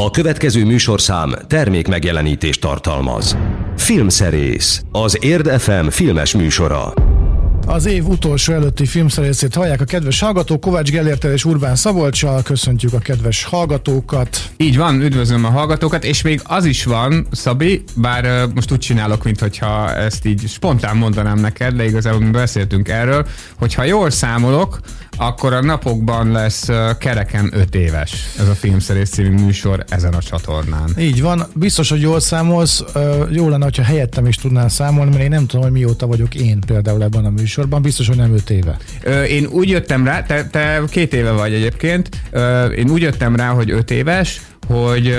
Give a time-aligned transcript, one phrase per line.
[0.00, 3.36] A következő műsorszám termék megjelenítést tartalmaz.
[3.76, 7.07] Filmszerész, az Érd FM filmes műsora.
[7.68, 12.92] Az év utolsó előtti filmszerészét hallják a kedves hallgatók, Kovács Gellértel és Urbán Szabolcsal, köszöntjük
[12.92, 14.50] a kedves hallgatókat.
[14.56, 19.24] Így van, üdvözlöm a hallgatókat, és még az is van, Szabi, bár most úgy csinálok,
[19.24, 23.26] mintha ezt így spontán mondanám neked, de igazából mi beszéltünk erről,
[23.58, 24.80] hogyha jól számolok,
[25.16, 30.90] akkor a napokban lesz kereken 5 éves ez a Filmszerész című műsor ezen a csatornán.
[30.98, 32.84] Így van, biztos, hogy jól számolsz,
[33.30, 36.60] jó lenne, ha helyettem is tudnál számolni, mert én nem tudom, hogy mióta vagyok én
[36.60, 38.76] például ebben a műsorban, biztos, hogy nem 5 éve.
[39.28, 42.08] Én úgy jöttem rá, te, te két éve vagy egyébként,
[42.76, 45.18] én úgy jöttem rá, hogy 5 éves, hogy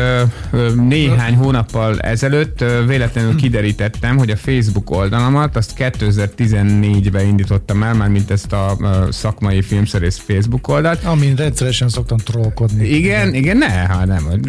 [0.75, 8.31] néhány hónappal ezelőtt véletlenül kiderítettem, hogy a Facebook oldalamat azt 2014-ben indítottam el, már mint
[8.31, 8.77] ezt a
[9.09, 11.03] szakmai filmszerész Facebook oldalt.
[11.03, 12.87] Amin rendszeresen szoktam trollkodni.
[12.87, 14.41] Igen, igen, ne, hát nem,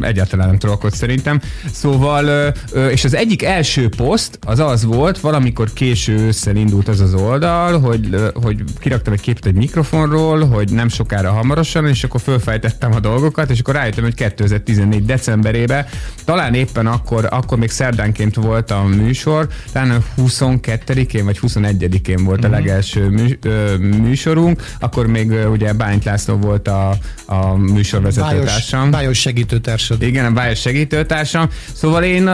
[0.00, 1.40] egyáltalán nem trollkod szerintem.
[1.72, 2.54] Szóval,
[2.90, 7.80] és az egyik első poszt az az volt, valamikor késő ősszel indult ez az oldal,
[7.80, 13.00] hogy, hogy kiraktam egy képet egy mikrofonról, hogy nem sokára hamarosan, és akkor fölfejtettem a
[13.00, 15.86] dolgokat, és akkor rájöttem, hogy 2014 decemberében,
[16.24, 22.44] talán éppen akkor, akkor még szerdánként volt a műsor, talán a 22-én vagy 21-én volt
[22.44, 22.56] a mhm.
[22.56, 28.90] legelső mű, ö, műsorunk, akkor még ugye Bányt László volt a, a műsorvezetőtársam.
[28.90, 29.96] Bájos segítőtársam.
[30.00, 31.48] Igen, a Bájos segítőtársam.
[31.72, 32.30] Szóval én,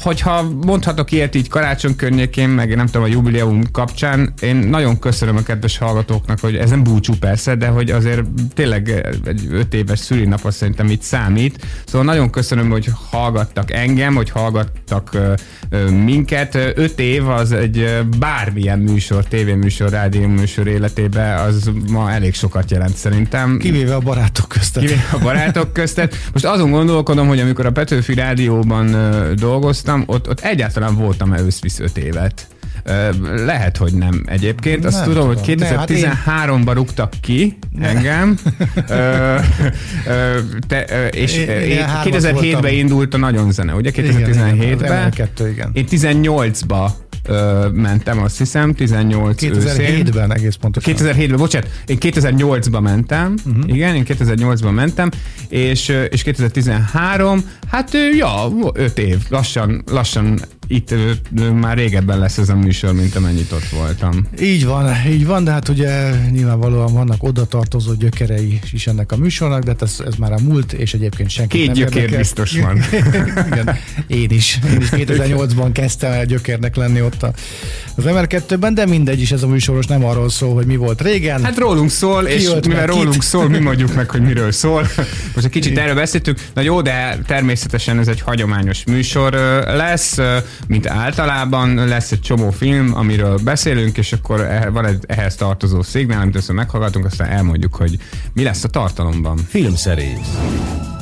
[0.00, 5.36] hogyha mondhatok ilyet így karácsony környékén, meg nem tudom, a jubileum kapcsán, én nagyon köszönöm
[5.36, 8.22] a kedves hallgatóknak, hogy ez nem búcsú persze, de hogy azért
[8.54, 11.84] tényleg egy öt éves szülinap szerintem itt számít, valamit.
[11.86, 15.32] Szóval nagyon köszönöm, hogy hallgattak engem, hogy hallgattak ö,
[15.70, 16.54] ö, minket.
[16.54, 23.58] Öt év az egy bármilyen műsor, tévéműsor, rádióműsor életébe, az ma elég sokat jelent szerintem.
[23.58, 24.82] Kivéve a barátok köztet.
[24.82, 26.16] Kivéve a barátok köztet.
[26.32, 28.96] Most azon gondolkodom, hogy amikor a Petőfi Rádióban
[29.36, 32.46] dolgoztam, ott, ott egyáltalán voltam-e összvisz öt évet.
[33.44, 34.84] Lehet, hogy nem egyébként.
[34.84, 37.96] Azt nem tudom, tudom, hogy 2013-ban hát rúgtak ki nem.
[37.96, 38.38] engem,
[40.68, 43.90] te, és én 2007-ben indult a nagyon zene, ugye?
[43.94, 45.12] 2017-ben.
[45.50, 46.90] Igen, Én 18-ba
[47.26, 50.94] ö, mentem, azt hiszem, 18 2007-ben egész pontosan.
[50.96, 53.74] 2007-ben, bocsánat, én 2008-ba mentem, uh-huh.
[53.74, 55.10] igen, én 2008-ban mentem,
[55.48, 60.94] és, és 2013, hát ja, 5 év, lassan, lassan itt
[61.60, 64.26] már régebben lesz ez a műsor, mint amennyit ott voltam.
[64.40, 69.16] Így van, így van, de hát ugye nyilvánvalóan vannak oda tartozó gyökerei is ennek a
[69.16, 72.18] műsornak, de hát ez, ez már a múlt, és egyébként senki Két nem gyökér érdekel.
[72.18, 72.80] biztos van.
[73.52, 74.58] Igen, én is.
[74.72, 77.32] Én is 2008-ban kezdtem el gyökérnek lenni ott a,
[77.94, 81.44] az MR2-ben, de mindegy is ez a műsoros nem arról szól, hogy mi volt régen.
[81.44, 83.22] Hát rólunk szól, Ki és mivel rólunk kit?
[83.22, 84.80] szól, mi mondjuk meg, hogy miről szól.
[85.34, 86.40] Most egy kicsit erről beszéltünk.
[86.54, 89.32] Na jó, de természetesen ez egy hagyományos műsor
[89.66, 90.18] lesz
[90.66, 91.74] mint általában.
[91.74, 96.36] Lesz egy csomó film, amiről beszélünk, és akkor e- van egy ehhez tartozó szignál, amit
[96.36, 97.98] össze meghallgatunk, aztán elmondjuk, hogy
[98.32, 99.36] mi lesz a tartalomban.
[99.36, 100.97] Filmszerész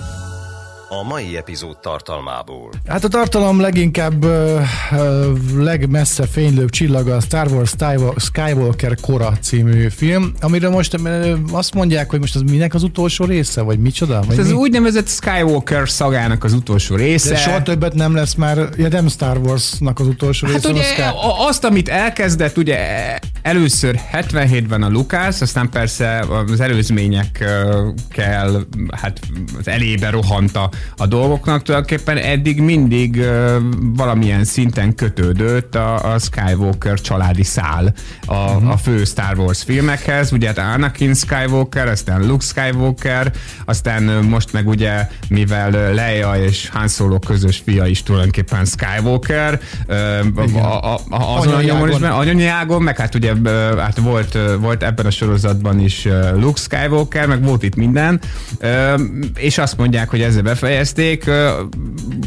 [0.89, 2.71] a mai epizód tartalmából.
[2.87, 4.61] Hát a tartalom leginkább uh,
[5.57, 7.75] legmessze fénylőbb csillaga a Star Wars
[8.17, 13.25] Skywalker Kora című film, amiről most uh, azt mondják, hogy most az minek az utolsó
[13.25, 14.21] része, vagy micsoda?
[14.27, 14.53] Vagy ez mi?
[14.53, 17.31] az úgynevezett Skywalker szagának az utolsó része.
[17.31, 20.71] De soha többet nem lesz már, ja nem Star Wars-nak az utolsó hát része.
[20.71, 21.03] ugye Sky...
[21.49, 22.79] azt, amit elkezdett, ugye
[23.43, 27.95] először 77-ben a Lucas, aztán persze az előzményekkel
[28.91, 29.21] hát
[29.59, 37.01] az elébe rohanta a dolgoknak tulajdonképpen eddig mindig uh, valamilyen szinten kötődött a, a Skywalker
[37.01, 37.95] családi szál
[38.27, 38.71] a, uh-huh.
[38.71, 43.33] a fő Star Wars filmekhez, ugye hát Anakin Skywalker, aztán Luke Skywalker,
[43.65, 49.97] aztán most meg ugye, mivel Leia és Han Solo közös fia is tulajdonképpen Skywalker, uh,
[50.55, 51.89] a, a, a, azon anyanyágon.
[51.91, 53.33] is, anyanyágon, meg hát ugye
[53.79, 58.21] hát volt, volt ebben a sorozatban is Luke Skywalker, meg volt itt minden,
[59.37, 61.31] és azt mondják, hogy ezzel befejezték.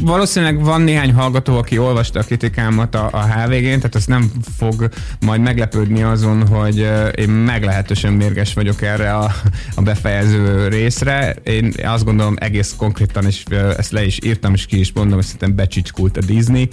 [0.02, 4.88] Valószínűleg van néhány hallgató, aki olvasta a kritikámat a, a HVG-n, tehát az nem fog
[5.20, 9.34] majd meglepődni azon, hogy én meglehetősen mérges vagyok erre a,
[9.74, 11.36] a befejező részre.
[11.42, 13.44] Én azt gondolom egész konkrétan, és
[13.76, 16.68] ezt le is írtam, és ki is mondom, hogy szerintem becsicskult a Disney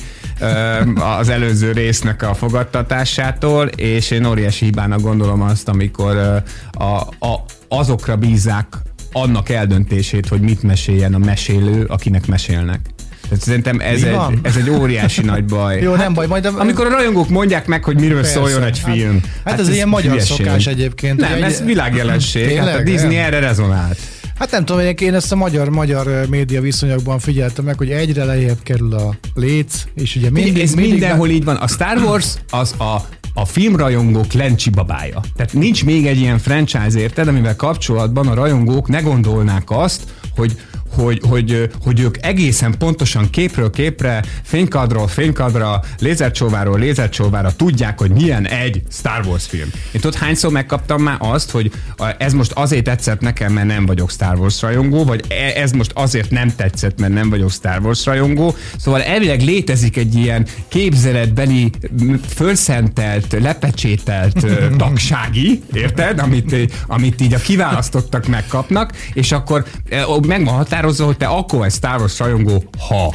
[1.19, 8.15] az előző résznek a fogadtatásától, és én óriási hibának gondolom azt, amikor a, a, azokra
[8.15, 8.67] bízzák
[9.11, 12.79] annak eldöntését, hogy mit meséljen a mesélő, akinek mesélnek.
[13.29, 15.81] Tehát szerintem ez egy, ez egy óriási nagy baj.
[15.81, 16.27] Jó, hát, nem baj.
[16.27, 16.59] Majd a...
[16.59, 19.13] Amikor a rajongók mondják meg, hogy miről Persze, szóljon egy hát- film.
[19.13, 20.45] Hát, hát ez, ez ilyen magyar hülyeség.
[20.45, 21.19] szokás egyébként.
[21.19, 22.57] Nem, ez világjelenség.
[22.57, 23.97] Hát a Disney erre rezonált.
[24.39, 28.93] Hát nem tudom, én ezt a magyar-magyar média viszonyokban figyeltem meg, hogy egyre lejjebb kerül
[28.93, 30.59] a léc, és ugye mindig...
[30.59, 31.55] Ez mindig mindenhol így van.
[31.55, 33.07] A Star Wars az a
[33.39, 35.21] a filmrajongók lencsi babája.
[35.35, 40.03] Tehát nincs még egy ilyen franchise érted, amivel kapcsolatban a rajongók ne gondolnák azt,
[40.35, 40.57] hogy
[41.03, 48.47] hogy, hogy, hogy ők egészen pontosan képről képre, fénykadról fénykadra, lézercsóváról lézercsóvára tudják, hogy milyen
[48.47, 49.69] egy Star Wars film.
[49.91, 51.71] Én tudod, hányszor megkaptam már azt, hogy
[52.17, 55.91] ez most azért tetszett nekem, mert nem vagyok Star Wars rajongó, vagy e, ez most
[55.93, 58.55] azért nem tetszett, mert nem vagyok Star Wars rajongó.
[58.77, 61.69] Szóval elvileg létezik egy ilyen képzeletbeni,
[62.35, 64.45] fölszentelt, lepecsételt
[64.77, 66.19] tagsági, érted?
[66.19, 66.55] Amit,
[66.87, 69.65] amit így a kiválasztottak megkapnak, és akkor
[70.27, 73.13] meg van meghatározza, hogy te akkor vagy Star Wars rajongó, ha.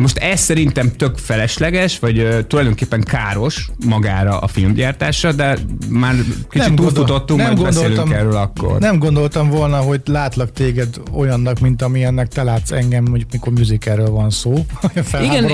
[0.00, 5.58] Na most ez szerintem tök felesleges, vagy uh, tulajdonképpen káros magára a filmgyártásra, de
[5.88, 6.14] már
[6.50, 8.78] kicsit nem túlfutottunk, nem majd beszélünk erről akkor.
[8.78, 14.10] Nem gondoltam volna, hogy látlak téged olyannak, mint amilyennek te látsz engem, hogy mikor musicalről
[14.10, 14.66] van szó.
[15.22, 15.50] igen,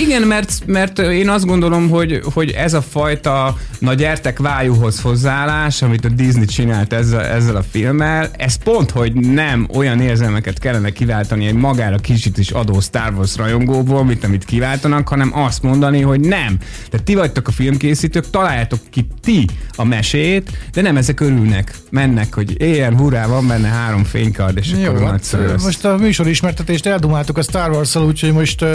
[0.00, 5.82] igen mert, mert én azt gondolom, hogy, hogy ez a fajta na gyertek vájúhoz hozzáállás,
[5.82, 10.90] amit a Disney csinált ezzel, ezzel a filmmel, ez pont, hogy nem olyan érzelmeket kellene
[10.90, 15.62] kiváltani egy magára kicsit is adó Star Wars rajongó, logóból, mit, amit kiváltanak, hanem azt
[15.62, 16.58] mondani, hogy nem.
[16.90, 19.44] Tehát ti vagytok a filmkészítők, találjátok ki ti
[19.76, 24.72] a mesét, de nem ezek örülnek, mennek, hogy éljen, hurrá, van benne három fénykard, és
[24.82, 28.68] Jó, akkor hát, Most a műsor ismertetést eldumáltuk a Star Wars-szal, úgyhogy most uh,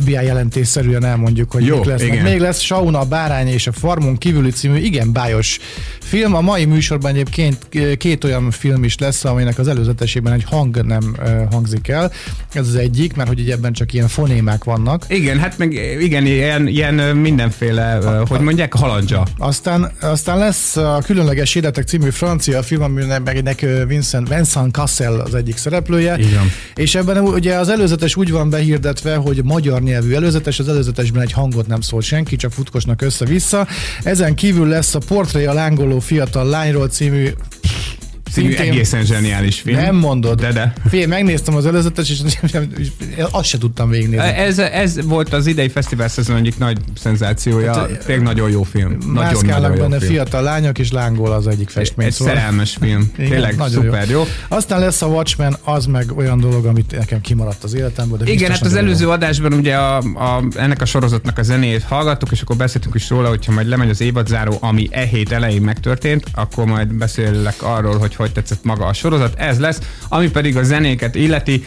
[0.00, 2.12] FBI jelentésszerűen elmondjuk, hogy Jó, mik lesznek.
[2.12, 2.22] Igen.
[2.22, 5.58] Még lesz Sauna, a Bárány és a Farmon kívüli című igen bájos
[6.00, 6.34] film.
[6.34, 11.16] A mai műsorban egyébként két olyan film is lesz, aminek az előzetesében egy hang nem
[11.50, 12.12] hangzik el.
[12.52, 15.04] Ez az egyik, mert hogy ebben csak ilyen fonémák vannak.
[15.08, 19.26] Igen, hát meg igen, ilyen, ilyen mindenféle, a, hogy mondják, halandzsa.
[19.38, 25.34] Aztán, aztán lesz a Különleges Életek című francia film, aminek meg Vincent, Vincent Cassel az
[25.34, 26.18] egyik szereplője.
[26.18, 26.50] Igen.
[26.74, 31.32] És ebben ugye az előzetes úgy van behirdetve, hogy magyar nyelvű előzetes, az előzetesben egy
[31.32, 33.66] hangot nem szól senki, csak futkosnak össze-vissza.
[34.02, 37.28] Ezen kívül lesz a Portré a lángoló fiatal lányról című
[38.32, 39.80] Szintén egészen zseniális film.
[39.80, 40.40] Nem mondod.
[40.40, 40.72] De, de.
[40.88, 42.20] Fél, megnéztem az előzetes, és
[43.30, 44.26] azt se tudtam végignézni.
[44.26, 47.74] Ez, ez volt az idei fesztivál szezon egyik nagy szenzációja.
[47.74, 48.96] Hát, Tényleg nagyon jó film.
[49.12, 50.12] Nagyon, nagyon jó benne film.
[50.12, 52.06] fiatal lányok, és lángol az egyik festmény.
[52.06, 52.34] Egy szóval.
[52.34, 53.10] szerelmes film.
[53.16, 54.18] Igen, Tényleg nagyon szuper jó.
[54.18, 54.24] jó.
[54.48, 58.18] Aztán lesz a Watchmen, az meg olyan dolog, amit nekem kimaradt az életemből.
[58.18, 59.10] De Igen, hát az előző jó.
[59.10, 63.28] adásban ugye a, a, ennek a sorozatnak a zenéjét hallgattuk, és akkor beszéltünk is róla,
[63.28, 68.14] hogyha majd lemegy az évadzáró, ami e hét elején megtörtént, akkor majd beszélek arról, hogy
[68.20, 69.38] hogy tetszett maga a sorozat.
[69.38, 69.78] Ez lesz,
[70.08, 71.64] ami pedig a zenéket illeti.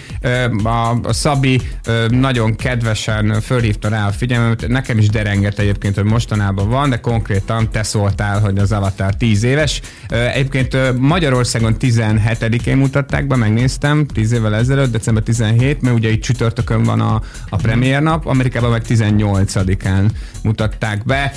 [0.63, 1.61] A, Szabi
[2.09, 7.71] nagyon kedvesen fölhívta rá a figyelmet, nekem is derenget egyébként, hogy mostanában van, de konkrétan
[7.71, 9.81] te szóltál, hogy az Avatar 10 éves.
[10.07, 16.83] Egyébként Magyarországon 17-én mutatták be, megnéztem, 10 évvel ezelőtt, december 17, mert ugye itt csütörtökön
[16.83, 20.09] van a, a premier nap, Amerikában meg 18-án
[20.43, 21.33] mutatták be.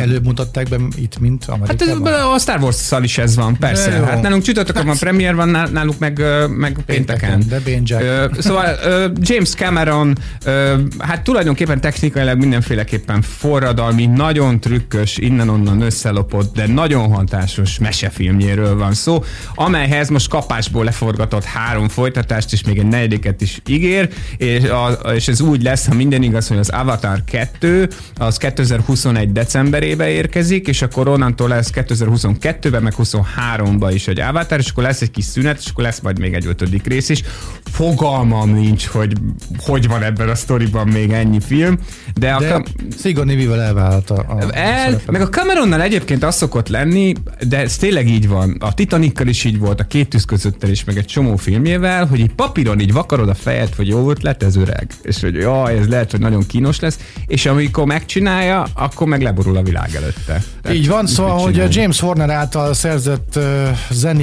[0.00, 1.98] Előbb mutatták be itt, mint Amerikában?
[1.98, 3.90] Hát ez, a Star Wars-szal is ez van, persze.
[3.90, 7.38] Hát nálunk csütörtökön van premier, van náluk meg, meg pénteken.
[7.38, 8.76] pénteken de Szóval
[9.20, 10.18] James Cameron,
[10.98, 19.24] hát tulajdonképpen technikailag mindenféleképpen forradalmi, nagyon trükkös, innen-onnan összelopott, de nagyon hatásos mesefilmjéről van szó,
[19.54, 25.28] amelyhez most kapásból leforgatott három folytatást, és még egy negyediket is ígér, és, a, és
[25.28, 30.82] ez úgy lesz, ha minden igaz, hogy az Avatar 2 az 2021 decemberébe érkezik, és
[30.82, 35.58] akkor onnantól lesz 2022-ben, meg 23-ban is egy Avatar, és akkor lesz egy kis szünet,
[35.58, 37.22] és akkor lesz majd még egy ötödik rész is.
[37.64, 39.12] Fogalmam nincs, hogy
[39.58, 41.78] hogy van ebben a sztoriban még ennyi film,
[42.14, 42.64] de, de a...
[43.02, 47.12] Sigourney Weaver elvállalt a, a El, meg a Cameronnal egyébként az szokott lenni,
[47.48, 48.56] de ez tényleg így van.
[48.60, 52.18] A Titanikkal is így volt, a két tűz közöttel is, meg egy csomó filmjével, hogy
[52.18, 54.90] így papíron így vakarod a fejed, hogy jó ötlet, ez öreg.
[55.02, 59.56] És hogy jaj, ez lehet, hogy nagyon kínos lesz, és amikor megcsinálja, akkor meg leborul
[59.56, 60.42] a világ előtte.
[60.62, 63.68] Tehát így van, szóval, hogy a James Horner által szerzett uh,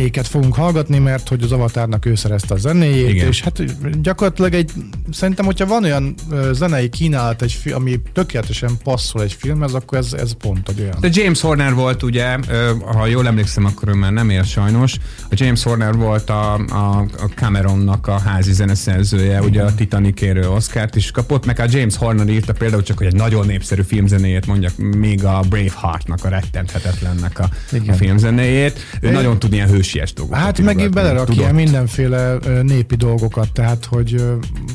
[0.07, 3.27] zenéket fogunk hallgatni, mert hogy az Avatárnak ő szerezte a zenéjét, Igen.
[3.27, 4.71] és hát gyakorlatilag egy,
[5.11, 6.15] szerintem, hogyha van olyan
[6.51, 10.97] zenei kínálat, egy, ami tökéletesen passzol egy filmhez, akkor ez, ez pont egy olyan.
[10.99, 12.37] De James Horner volt ugye,
[12.85, 16.99] ha jól emlékszem, akkor ő már nem él sajnos, a James Horner volt a, a,
[16.99, 19.43] a Cameronnak a házi zeneszerzője, Igen.
[19.43, 23.15] ugye a Titanicérő Oscárt is kapott, meg a James Horner írta például csak, hogy egy
[23.15, 27.49] nagyon népszerű filmzenéjét mondjak, még a Braveheartnak, a rettenthetetlennek a,
[27.87, 28.79] a filmzenéjét.
[29.01, 29.11] Ő é.
[29.11, 30.43] nagyon tud ilyen hősies dolgokat.
[30.43, 34.23] Hát meg belerak ilyen mindenféle népi dolgokat, tehát hogy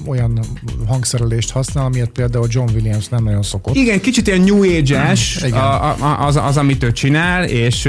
[0.06, 0.40] olyan
[0.86, 3.74] hangszerelést használ, amilyet például John Williams nem nagyon szokott.
[3.74, 7.82] Igen, kicsit ilyen New Age-es a, a, az, az, amit ő csinál, és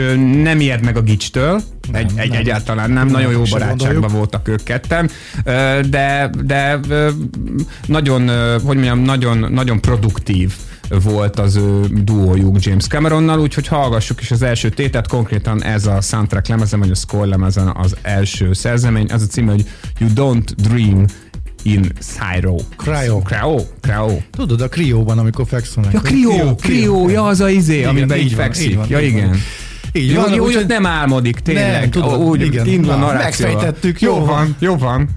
[0.43, 1.61] nem ijed meg a gicstől.
[1.91, 2.39] Egy, nem, egy, nem.
[2.39, 5.09] Egyáltalán nem, nem, nagyon jó barátságban voltak ők ketten,
[5.89, 6.79] de, de
[7.85, 10.53] nagyon, hogy mondjam, nagyon, nagyon produktív
[11.03, 16.01] volt az ő duójuk James Cameronnal, úgyhogy hallgassuk is az első tétet, konkrétan ez a
[16.01, 19.65] soundtrack lemezen, vagy a score lemezen az első szerzemény, az a cím, hogy
[19.99, 21.05] You Don't Dream
[21.63, 22.55] in Cyro.
[22.77, 23.21] Cryo.
[23.21, 23.55] Cryo?
[23.81, 24.17] Cryo.
[24.31, 25.93] Tudod, a krióban, amikor fekszenek.
[25.93, 28.75] Ja, krió, krió, ja, az a izé, igen, amiben így, így fekszik.
[28.75, 29.27] Van, ja, így igen.
[29.27, 29.37] Van.
[29.91, 31.79] Így van, jó, úgy, hogy nem álmodik, tényleg.
[31.79, 32.67] Nem, tudod, úgy, igen.
[32.67, 34.55] Indul a Megfejtettük, jó, jó van.
[34.59, 35.09] Jó van.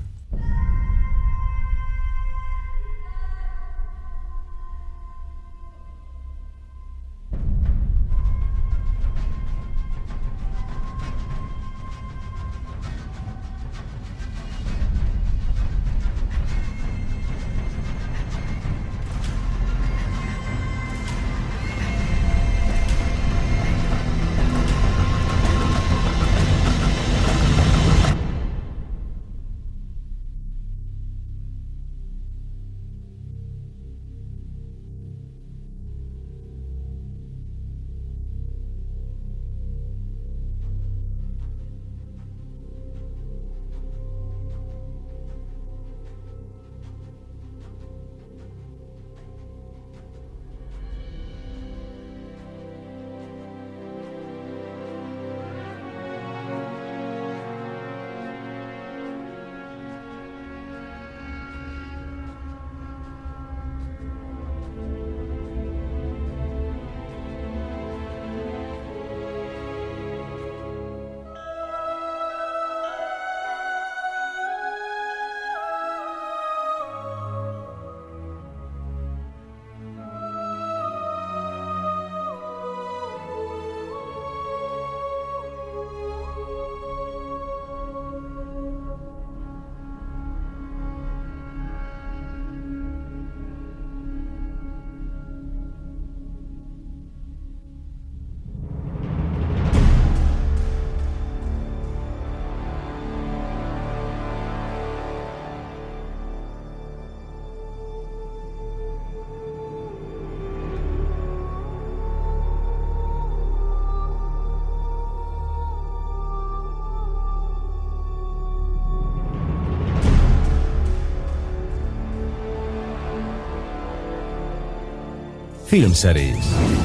[125.76, 126.76] Filmszerész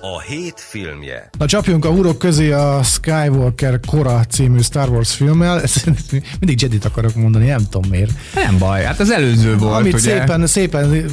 [0.00, 1.30] a hét filmje.
[1.38, 5.62] Na csapjunk a hurok közé a Skywalker Kora című Star Wars filmmel.
[5.62, 5.84] Ezt
[6.40, 8.10] mindig Jedit akarok mondani, nem tudom miért.
[8.34, 10.02] Nem baj, hát az előző volt, Amit ugye?
[10.02, 11.04] szépen, szépen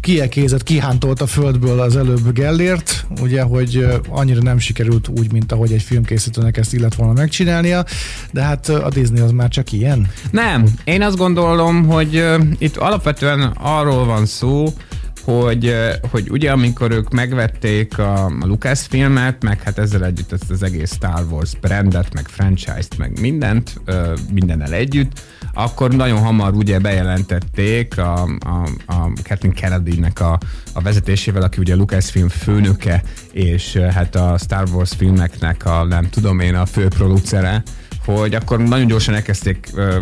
[0.00, 5.72] kiekézett, kihántolt a földből az előbb Gellért, ugye, hogy annyira nem sikerült úgy, mint ahogy
[5.72, 7.84] egy filmkészítőnek ezt illet volna megcsinálnia,
[8.30, 10.10] de hát a Disney az már csak ilyen.
[10.30, 12.24] Nem, én azt gondolom, hogy
[12.58, 14.74] itt alapvetően arról van szó,
[15.26, 15.74] hogy,
[16.10, 20.62] hogy ugye amikor ők megvették a, a Lucas filmet, meg hát ezzel együtt ezt az
[20.62, 23.80] egész Star Wars brandet, meg franchise-t, meg mindent,
[24.32, 25.20] mindennel együtt,
[25.54, 30.38] akkor nagyon hamar ugye bejelentették a, a, a Kathleen Kennedy-nek a,
[30.72, 33.02] a vezetésével, aki ugye a Lucasfilm főnöke,
[33.32, 37.62] és hát a Star Wars filmeknek a nem tudom én a főproducere,
[38.06, 39.94] hogy akkor nagyon gyorsan elkezdték uh,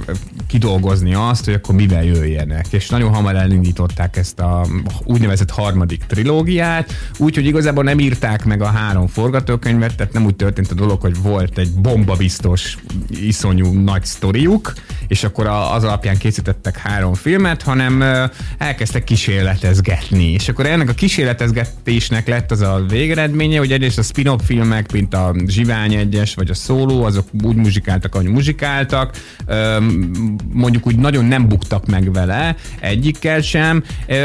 [0.47, 4.67] kidolgozni azt, hogy akkor mivel jöjjenek, és nagyon hamar elindították ezt a
[5.05, 10.71] úgynevezett harmadik trilógiát, úgyhogy igazából nem írták meg a három forgatókönyvet, tehát nem úgy történt
[10.71, 14.73] a dolog, hogy volt egy bombabiztos, iszonyú nagy sztoriuk,
[15.07, 20.93] és akkor az alapján készítettek három filmet, hanem uh, elkezdtek kísérletezgetni, és akkor ennek a
[20.93, 26.51] kísérletezgetésnek lett az a végeredménye, hogy egyrészt a spin-off filmek, mint a Zsivány egyes, vagy
[26.51, 29.15] a Szóló, azok úgy muzsikáltak, muzsikáltak, ahogy muzsikáltak,
[30.53, 33.83] mondjuk úgy nagyon nem buktak meg vele, egyikkel sem.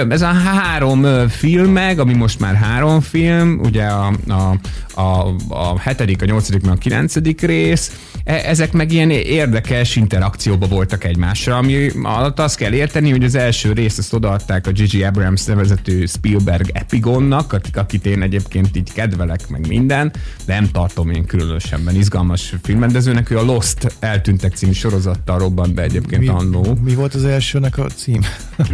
[0.09, 4.55] Ez a három film meg, ami most már három film, ugye a, a,
[5.01, 7.91] a, a hetedik, a nyolcadik, meg a kilencedik rész,
[8.29, 13.73] ezek meg ilyen érdekes interakcióba voltak egymásra, ami alatt azt kell érteni, hogy az első
[13.73, 19.67] részt azt odaadták a Gigi Abrams nevezetű Spielberg Epigonnak, akit én egyébként így kedvelek, meg
[19.67, 20.11] minden,
[20.45, 25.81] de nem tartom én különösebben izgalmas filmrendezőnek, ő a Lost eltűntek című sorozattal robbant be
[25.81, 26.77] egyébként mi, annó.
[26.83, 28.21] Mi volt az elsőnek a cím?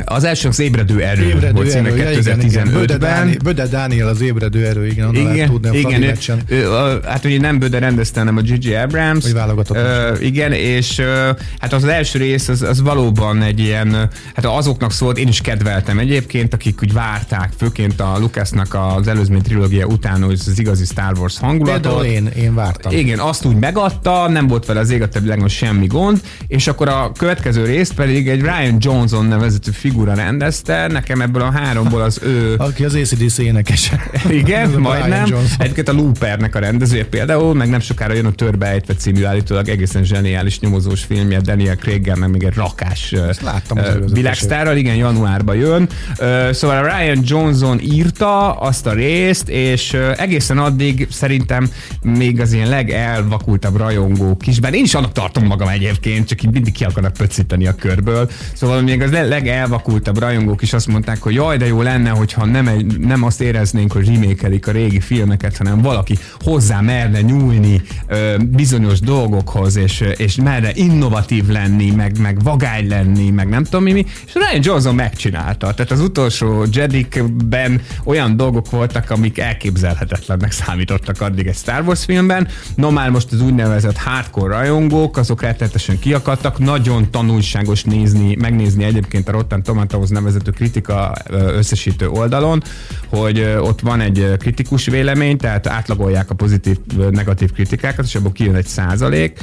[0.06, 3.38] Az első az Ébredő erő ébredő volt címe 2015-ben.
[3.44, 6.16] Böde, Dániel az Ébredő erő, igen, igen, a igen, ő,
[6.48, 9.78] ő, hát ugye nem Böde rendezte, hanem a Gigi Abrams, válogatott.
[9.78, 14.92] Ö, igen, és ö, hát az első rész az, az valóban egy ilyen, hát azoknak
[14.92, 20.24] szólt, én is kedveltem egyébként, akik úgy várták, főként a Lucasnak az előzmény trilógia után,
[20.24, 21.82] az igazi Star Wars hangulatot.
[21.82, 22.92] Például én, én vártam.
[22.92, 26.88] Igen, azt úgy megadta, nem volt vele az ég a világon semmi gond, és akkor
[26.88, 32.20] a következő részt pedig egy Ryan Johnson nevezetű figura rendezte, nekem ebből a háromból az
[32.24, 32.56] ő...
[32.58, 34.10] Aki az ACDC énekese.
[34.30, 35.26] Igen, majdnem.
[35.58, 40.04] Egyébként a Loopernek a rendezője például, meg nem sokára jön a Törbeejtve című állítólag egészen
[40.04, 44.16] zseniális nyomozós filmje Daniel craig meg még egy rakás Ezt láttam előzetesét.
[44.16, 45.90] világsztárral, igen, januárban jön.
[46.18, 51.70] Ö, Szóval a Ryan Johnson írta azt a részt, és ö, egészen addig szerintem
[52.04, 56.52] még az ilyen legelvakultabb rajongók is, bár én is annak tartom magam egyébként, csak így
[56.52, 58.30] mindig ki akarnak pöccíteni a körből.
[58.54, 62.46] Szóval még az le- legelvakultabb rajongók is azt mondták, hogy jaj, de jó lenne, hogyha
[62.46, 67.82] nem, egy, nem azt éreznénk, hogy remékelik a régi filmeket, hanem valaki hozzá merne nyúlni
[68.08, 73.84] ö, bizonyos dolgokhoz, és, és merne innovatív lenni, meg, meg vagány lenni, meg nem tudom
[73.84, 74.06] mi, mi.
[74.26, 75.74] És Ryan Johnson megcsinálta.
[75.74, 82.48] Tehát az utolsó Jedikben olyan dolgok voltak, amik elképzelhetetlennek számítottak addig egy Star Wars filmben.
[82.76, 86.60] No már most az úgynevezett hardcore rajongók, azok rettenetesen kiakadtak.
[86.60, 92.64] Nagyon tanulságos nézni, megnézni egyébként a Rotten Tomatoes nevezető kritika összesítő oldalon,
[93.08, 96.78] hogy ott van egy kritikus vélemény, tehát átlagolják a pozitív,
[97.12, 98.68] negatív kritikákat, és abból kijön egy
[99.06, 99.40] százalék.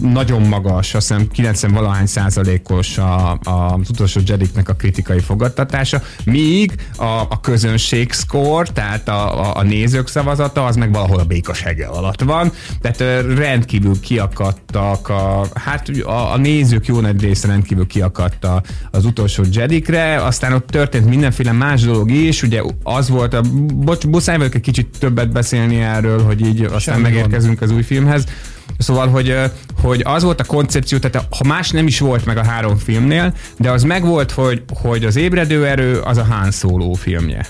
[0.00, 6.02] Nagyon magas, azt hiszem 90 valahány százalékos a, a, az utolsó Jediknek a kritikai fogadtatása,
[6.24, 11.24] míg a, a közönség score, tehát a, a, a nézők szavazata, az meg valahol a
[11.24, 12.52] békos hege alatt van.
[12.80, 19.04] Tehát rendkívül kiakadtak, a, hát a, a nézők jó nagy része rendkívül kiakadt a, az
[19.04, 23.40] utolsó Jedikre, aztán ott történt mindenféle más dolog is, ugye az volt, a,
[23.74, 27.82] bocs, muszáj vagyok egy kicsit többet beszélni erről, hogy így aztán Semmi megérkezünk az új
[27.82, 28.23] filmhez.
[28.78, 29.36] Szóval, hogy,
[29.80, 33.34] hogy az volt a koncepció, tehát ha más nem is volt meg a három filmnél,
[33.58, 37.46] de az megvolt, hogy, hogy az ébredő erő az a Han Solo filmje.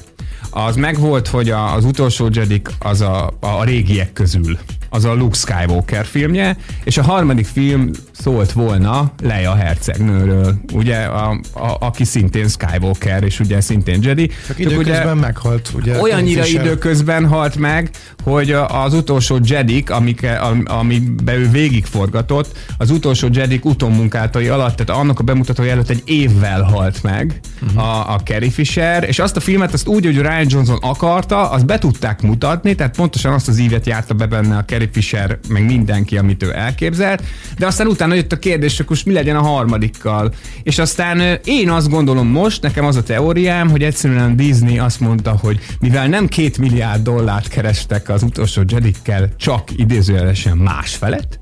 [0.51, 4.59] Az megvolt, hogy a, az utolsó Jedik az a, a régiek közül
[4.95, 11.41] az a Luke Skywalker filmje, és a harmadik film szólt volna Leia hercegnőről, ugye, a,
[11.53, 14.31] a, aki szintén Skywalker, és ugye szintén Jedi.
[14.47, 16.01] Csak időközben meghalt, ugye.
[16.01, 16.65] Olyannyira Fisher.
[16.65, 17.91] időközben halt meg,
[18.23, 25.03] hogy az utolsó Jedik, amik, am- amikbe ő végigforgatott, az utolsó Jedik utómunkátai alatt, tehát
[25.03, 27.83] annak a bemutatója előtt egy évvel halt meg uh-huh.
[27.83, 31.67] a, a Carrie Fisher, és azt a filmet azt úgy, hogy Ryan Johnson akarta, azt
[31.67, 35.65] be tudták mutatni, tehát pontosan azt az ívet járta be benne a Carrie Fisher, meg
[35.65, 37.23] mindenki, amit ő elképzelt,
[37.59, 40.35] de aztán utána jött a kérdés, most mi legyen a harmadikkal.
[40.63, 45.39] És aztán én azt gondolom most, nekem az a teóriám, hogy egyszerűen Disney azt mondta,
[45.41, 51.39] hogy mivel nem két milliárd dollárt kerestek az utolsó Jedikkel, csak idézőjelesen más felett,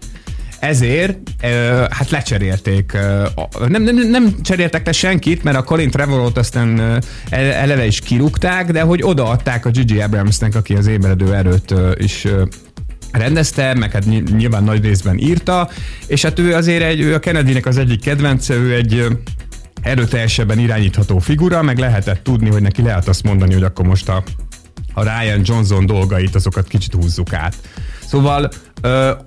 [0.62, 1.18] ezért
[1.90, 2.92] hát lecserélték.
[3.68, 8.80] Nem, nem, nem cseréltek le senkit, mert a Colin Trevorrot aztán eleve is kirúgták, de
[8.80, 12.26] hogy odaadták a Gigi Abramsnek, aki az ébredő erőt is
[13.12, 15.70] rendezte, meg hát ny- nyilván nagy részben írta,
[16.06, 19.06] és hát ő azért egy, ő a Kennedynek az egyik kedvence, ő egy
[19.82, 24.22] erőteljesebben irányítható figura, meg lehetett tudni, hogy neki lehet azt mondani, hogy akkor most a,
[24.94, 27.54] a Ryan Johnson dolgait, azokat kicsit húzzuk át.
[28.06, 28.50] Szóval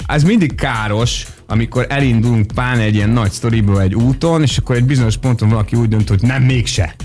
[0.05, 4.85] ez mindig káros, amikor elindulunk pán egy ilyen nagy sztoriból egy úton, és akkor egy
[4.85, 6.95] bizonyos ponton valaki úgy dönt, hogy nem, mégse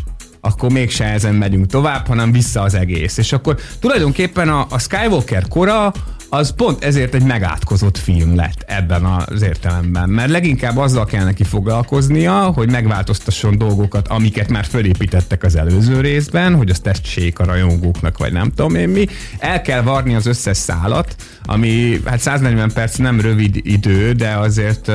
[0.41, 3.17] akkor mégse ezen megyünk tovább, hanem vissza az egész.
[3.17, 5.93] És akkor tulajdonképpen a, a Skywalker kora
[6.33, 10.09] az pont ezért egy megátkozott film lett ebben az értelemben.
[10.09, 16.55] Mert leginkább azzal kell neki foglalkoznia, hogy megváltoztasson dolgokat, amiket már fölépítettek az előző részben,
[16.55, 19.07] hogy azt tessék a rajongóknak, vagy nem tudom én mi.
[19.39, 21.15] El kell varni az összes szálat,
[21.45, 24.91] ami hát 140 perc nem rövid idő, de azért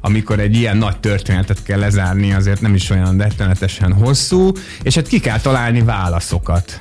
[0.00, 4.52] amikor egy ilyen nagy történetet kell lezárni, azért nem is olyan rettenetesen hosszú,
[4.82, 6.78] és hát ki kell találni válaszokat.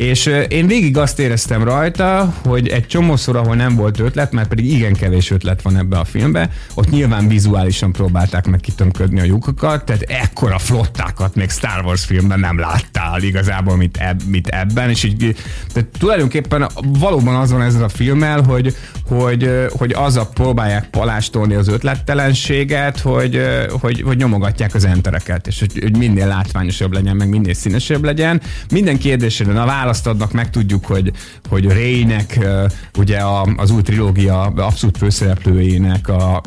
[0.00, 4.72] És én végig azt éreztem rajta, hogy egy csomószor, ahol nem volt ötlet, mert pedig
[4.72, 9.84] igen kevés ötlet van ebbe a filmbe, ott nyilván vizuálisan próbálták meg kitömködni a lyukokat,
[9.84, 15.02] tehát ekkora flottákat még Star Wars filmben nem láttál igazából, mint, eb- mint ebben, és
[15.02, 15.36] így,
[15.72, 18.76] tehát tulajdonképpen valóban az van ezzel a filmmel, hogy,
[19.18, 23.40] hogy, hogy azzal próbálják palástolni az ötlettelenséget, hogy,
[23.80, 28.40] hogy, hogy nyomogatják az entereket, és hogy, hogy minél látványosabb legyen, meg minél színesebb legyen.
[28.70, 31.12] Minden kérdésre a választ adnak, meg tudjuk, hogy,
[31.48, 32.66] hogy Raynek, ö,
[32.98, 36.42] ugye a, az új trilógia abszolút főszereplőjének, a,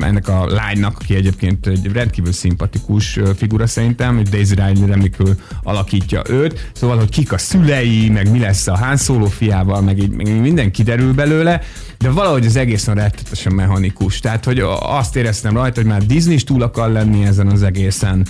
[0.00, 6.22] ennek a lánynak, aki egyébként egy rendkívül szimpatikus figura szerintem, hogy Daisy Ridley remélkül alakítja
[6.28, 10.40] őt, szóval, hogy kik a szülei, meg mi lesz a Han Solo fiával, meg meg
[10.40, 11.60] minden kiderül belőle,
[11.98, 14.20] de valahogy az egészen rettetesen mechanikus.
[14.20, 18.26] Tehát, hogy azt éreztem rajta, hogy már Disney is túl akar lenni ezen az egészen,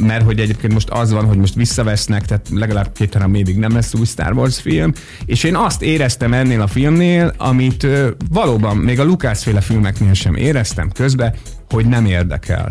[0.00, 3.94] mert hogy egyébként most az van, hogy most visszavesznek, tehát legalább két-három évig nem lesz
[3.94, 4.92] új Star Wars film,
[5.24, 7.86] és én azt éreztem ennél a filmnél, amit
[8.30, 11.34] valóban még a Lucas féle filmeknél sem éreztem közben,
[11.68, 12.68] hogy nem érdekel.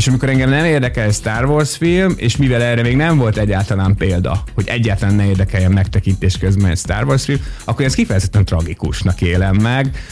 [0.00, 3.36] És amikor engem nem érdekel egy Star Wars film, és mivel erre még nem volt
[3.36, 8.44] egyáltalán példa, hogy egyáltalán ne érdekeljen megtekintés közben egy Star Wars film, akkor ez kifejezetten
[8.44, 10.04] tragikusnak élem meg,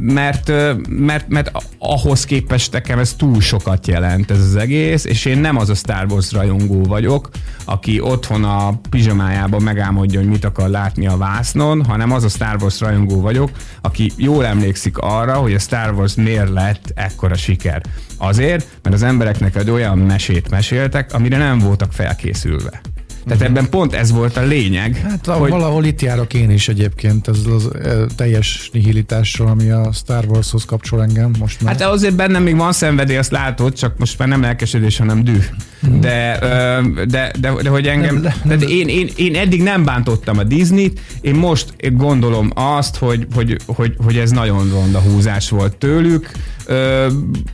[0.00, 0.52] mert,
[0.88, 5.56] mert, mert ahhoz képest nekem ez túl sokat jelent ez az egész, és én nem
[5.56, 7.28] az a Star Wars rajongó vagyok,
[7.64, 12.56] aki otthon a pizsamájában megálmodja, hogy mit akar látni a vásznon, hanem az a Star
[12.60, 17.82] Wars rajongó vagyok, aki jól emlékszik arra, hogy a Star Wars miért lett ekkora siker.
[18.22, 22.80] Azért, mert az embereknek egy olyan mesét meséltek, amire nem voltak felkészülve.
[23.26, 24.96] Tehát ebben pont ez volt a lényeg.
[24.96, 25.50] Hát hogy...
[25.50, 30.64] valahol itt járok én is egyébként, ez az, az teljes nihilitásról, ami a Star Warshoz
[30.64, 31.76] kapcsol engem most már.
[31.76, 35.44] Hát azért bennem még van szenvedély, azt látod, csak most már nem lelkesedés, hanem düh.
[35.80, 36.00] Mhm.
[36.00, 39.84] De, de, de, de, de hogy engem, nem, nem, de én, én, én eddig nem
[39.84, 45.50] bántottam a Disney-t, én most gondolom azt, hogy, hogy, hogy, hogy ez nagyon ronda húzás
[45.50, 46.30] volt tőlük,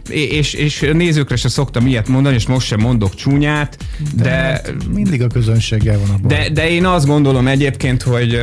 [0.09, 3.77] és, és nézőkre se szoktam ilyet mondani, és most sem mondok csúnyát,
[4.14, 4.23] de...
[4.23, 6.38] de hát mindig a közönséggel van a baj.
[6.38, 8.40] De, de én azt gondolom egyébként, hogy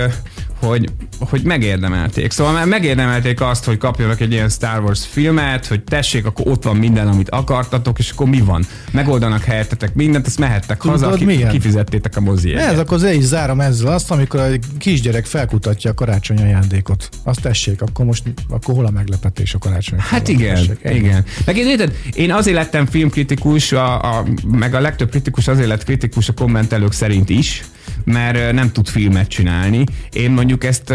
[0.67, 2.31] hogy, hogy megérdemelték.
[2.31, 6.63] Szóval már megérdemelték azt, hogy kapjanak egy ilyen Star Wars filmet, hogy tessék, akkor ott
[6.63, 8.65] van minden, amit akartatok, és akkor mi van?
[8.91, 11.49] Megoldanak helyettetek mindent, azt mehettek Tudod, haza, ki, milyen?
[11.49, 14.47] kifizettétek a mozi Ez akkor az is zárom ezzel azt, amikor a
[14.77, 17.09] kisgyerek felkutatja a karácsony ajándékot.
[17.23, 19.99] Azt tessék, akkor most akkor hol a meglepetés a karácsony?
[19.99, 21.25] Hát igen, tessék, igen.
[21.45, 25.83] Meg én, érted, én azért lettem filmkritikus, a, a, meg a legtöbb kritikus azért lett
[25.83, 27.63] kritikus a kommentelők szerint is,
[28.03, 29.83] mert nem tud filmet csinálni.
[30.11, 30.93] Én mondjuk ezt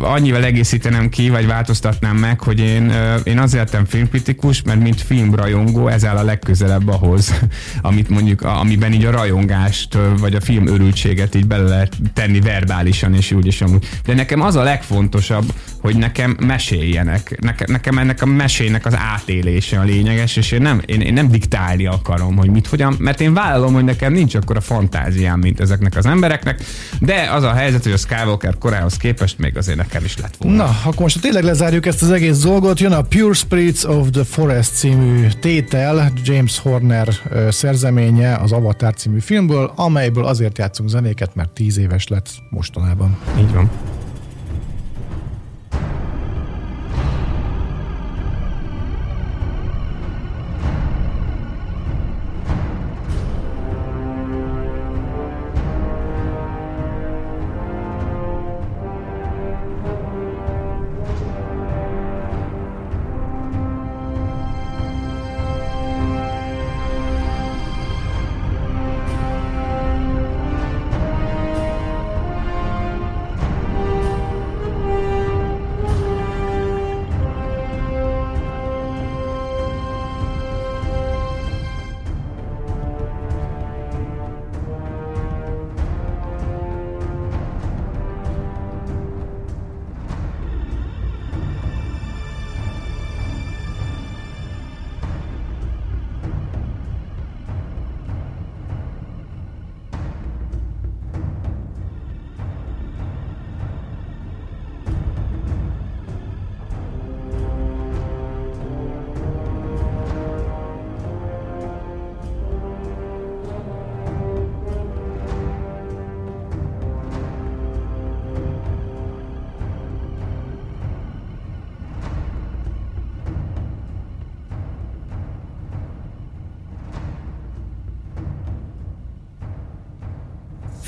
[0.00, 2.92] annyival egészítenem ki, vagy változtatnám meg, hogy én,
[3.24, 7.34] én azért lettem filmkritikus, mert mint filmrajongó ez áll a legközelebb ahhoz,
[7.82, 13.14] amit mondjuk, amiben így a rajongást, vagy a film örültséget így bele lehet tenni verbálisan,
[13.14, 13.88] és úgy is amúgy.
[14.04, 17.40] De nekem az a legfontosabb, hogy nekem meséljenek.
[17.40, 21.28] Nekem, nekem ennek a mesének az átélése a lényeges, és én nem, én, én nem
[21.28, 25.60] diktálni akarom, hogy mit, hogyan, mert én vállalom, hogy nekem nincs akkor a fantáziám, mint
[25.60, 26.62] ezeknek az embereknek,
[27.00, 30.56] de az a helyzet, hogy a Skywalker korához képest még azért nekem is lett volna.
[30.56, 32.80] Na, akkor most tényleg lezárjuk ezt az egész dolgot.
[32.80, 37.08] Jön a Pure Spirits of the Forest című tétel, James Horner
[37.48, 43.18] szerzeménye az Avatar című filmből, amelyből azért játszunk zenéket, mert tíz éves lett mostanában.
[43.38, 43.70] Így van.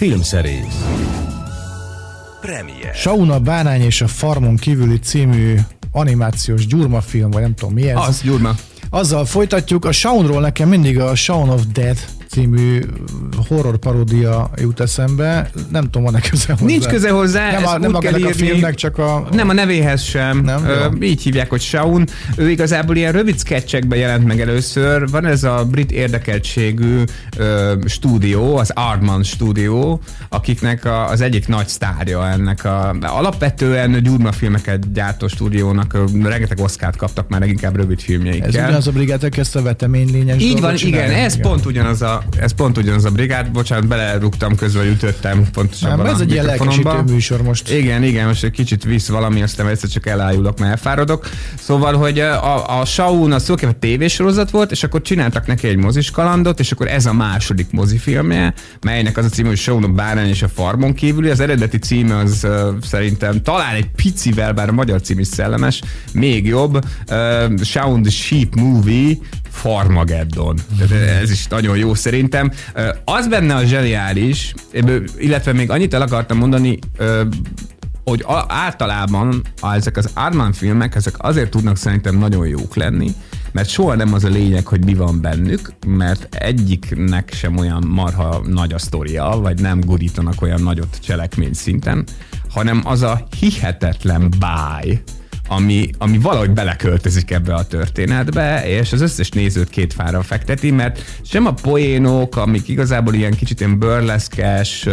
[0.00, 0.84] Filmszerész
[2.40, 5.54] Premier Sauna Bánány és a Farmon kívüli című
[5.92, 7.96] animációs gyurmafilm, vagy nem tudom mi ez.
[7.96, 8.54] Az, gyurma.
[8.90, 9.84] Azzal folytatjuk.
[9.84, 12.80] A Shaunról nekem mindig a Shaun of Death című
[13.50, 15.50] horror paródia jut eszembe.
[15.70, 16.66] Nem tudom, van-e köze hozzá.
[16.66, 17.50] Nincs köze hozzá.
[17.50, 19.28] Nem, a, nem kell írni, a filmnek, csak a...
[19.32, 20.38] Nem a nevéhez sem.
[20.38, 22.06] Nem, Ö, így hívják, hogy Shaun.
[22.36, 25.08] Ő igazából ilyen rövid sketchekben jelent meg először.
[25.10, 27.02] Van ez a brit érdekeltségű
[27.36, 34.92] ö, stúdió, az Ardman stúdió, akiknek a, az egyik nagy sztárja ennek a alapvetően gyurmafilmeket
[34.92, 38.48] gyártó stúdiónak rengeteg oszkát kaptak már leginkább rövid filmjeikkel.
[38.48, 41.48] Ez ugyanaz a brigádek ezt a vetemény lényes Így van, igen, ez igen.
[41.48, 46.20] pont ugyanaz a, ez pont ugyanaz a brigád, bocsánat, belerúgtam közben, ütöttem pontosabban Nem, ez
[46.20, 47.70] egy ilyen lelkesítő műsor most.
[47.70, 51.28] Igen, igen, most egy kicsit visz valami, aztán egyszer csak elájulok, mert elfáradok.
[51.58, 56.10] Szóval, hogy a, a Shaun az szóképp tévésorozat volt, és akkor csináltak neki egy mozis
[56.10, 60.28] kalandot, és akkor ez a második mozifilmje, melynek az a címe, hogy Shaun a bárány
[60.28, 61.30] és a farmon kívüli.
[61.30, 62.50] Az eredeti címe az uh,
[62.82, 66.84] szerintem talán egy picivel, bár a magyar cím is szellemes, még jobb.
[67.10, 67.54] Uh,
[68.02, 69.16] the Sheep Movie,
[69.50, 70.58] Farmageddon.
[71.20, 72.50] Ez is nagyon jó szerintem.
[73.04, 74.54] Az benne a zseniális,
[75.18, 76.78] illetve még annyit el akartam mondani,
[78.04, 83.14] hogy általában ezek az Arman filmek, ezek azért tudnak szerintem nagyon jók lenni,
[83.52, 88.42] mert soha nem az a lényeg, hogy mi van bennük, mert egyiknek sem olyan marha
[88.46, 92.04] nagy a sztoria, vagy nem gurítanak olyan nagyot cselekmény szinten,
[92.50, 95.02] hanem az a hihetetlen báj,
[95.52, 101.04] ami, ami valahogy beleköltözik ebbe a történetbe, és az összes nézőt két fára fekteti, mert
[101.22, 104.88] sem a poénok, amik igazából ilyen kicsit ilyen burleszkes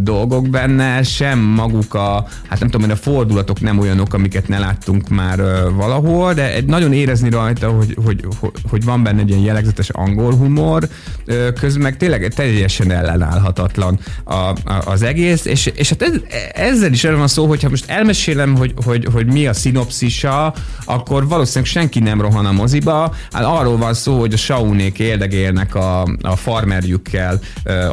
[0.00, 5.08] dolgok benne, sem maguk a, hát nem tudom, a fordulatok nem olyanok, amiket ne láttunk
[5.08, 9.40] már ö, valahol, de nagyon érezni rajta, hogy, hogy, hogy, hogy van benne egy ilyen
[9.40, 10.88] jellegzetes angol humor,
[11.24, 16.12] ö, közben meg tényleg teljesen ellenállhatatlan a, a, az egész, és, és hát ez,
[16.52, 21.28] ezzel is erről van szó, hogyha most elmesélem, hogy, hogy, hogy mi a szinopszisa, akkor
[21.28, 23.14] valószínűleg senki nem rohan a moziba.
[23.32, 27.40] Hát arról van szó, hogy a saunék érdegélnek a, a farmerjükkel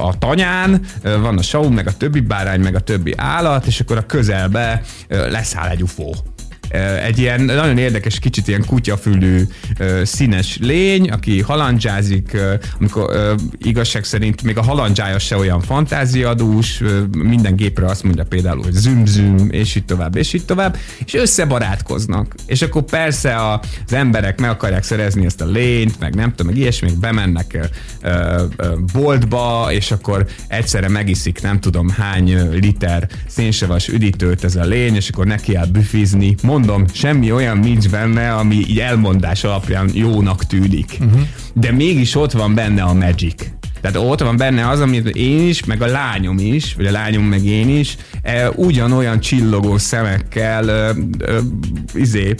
[0.01, 3.97] a tanyán, van a saun, meg a többi bárány, meg a többi állat, és akkor
[3.97, 6.15] a közelbe leszáll egy ufó
[7.03, 9.43] egy ilyen nagyon érdekes, kicsit ilyen kutyafülű
[10.03, 12.37] színes lény, aki halandzsázik,
[12.79, 16.81] amikor igazság szerint még a halandzsája se olyan fantáziadús,
[17.17, 22.35] minden gépre azt mondja például, hogy züm-züm, és így tovább, és így tovább, és összebarátkoznak.
[22.45, 26.61] És akkor persze az emberek meg akarják szerezni ezt a lényt, meg nem tudom, meg
[26.61, 27.69] ilyesmi, bemennek
[28.93, 35.09] boltba, és akkor egyszerre megiszik nem tudom hány liter szénsavas üdítőt ez a lény, és
[35.09, 40.43] akkor neki áll büfizni, mond mondom, semmi olyan nincs benne, ami így elmondás alapján jónak
[40.43, 40.97] tűnik.
[40.99, 41.21] Uh-huh.
[41.53, 43.60] De mégis ott van benne a magic.
[43.81, 47.23] Tehát ott van benne az, amit én is, meg a lányom is, vagy a lányom
[47.23, 50.93] meg én is, e, ugyanolyan csillogó szemekkel, e, e,
[51.93, 52.35] izé,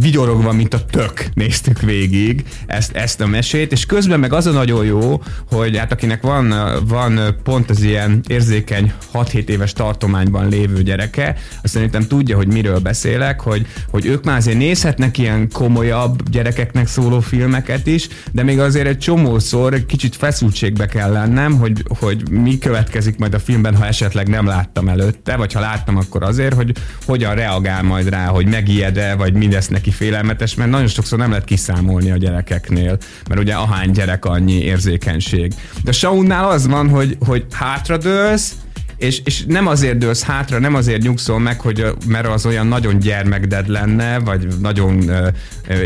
[0.00, 4.50] vigyorogva, mint a tök néztük végig ezt, ezt a mesét, és közben meg az a
[4.50, 6.54] nagyon jó, hogy hát akinek van,
[6.88, 12.78] van pont az ilyen érzékeny 6-7 éves tartományban lévő gyereke, azt szerintem tudja, hogy miről
[12.78, 18.60] beszélek, hogy, hogy ők már azért nézhetnek ilyen komolyabb gyerekeknek szóló filmeket is, de még
[18.60, 23.76] azért egy csomószor kicsit feszültségbe képbe kell lennem, hogy, hogy mi következik majd a filmben,
[23.76, 26.72] ha esetleg nem láttam előtte, vagy ha láttam, akkor azért, hogy
[27.06, 31.44] hogyan reagál majd rá, hogy megijed-e, vagy mindez neki félelmetes, mert nagyon sokszor nem lehet
[31.44, 35.52] kiszámolni a gyerekeknél, mert ugye ahány gyerek annyi érzékenység.
[35.84, 38.52] De Saunnál az van, hogy, hogy hátradőlsz,
[38.96, 42.98] és, és nem azért dőlsz hátra, nem azért nyugszol meg, hogy mert az olyan nagyon
[42.98, 45.10] gyermekded lenne, vagy nagyon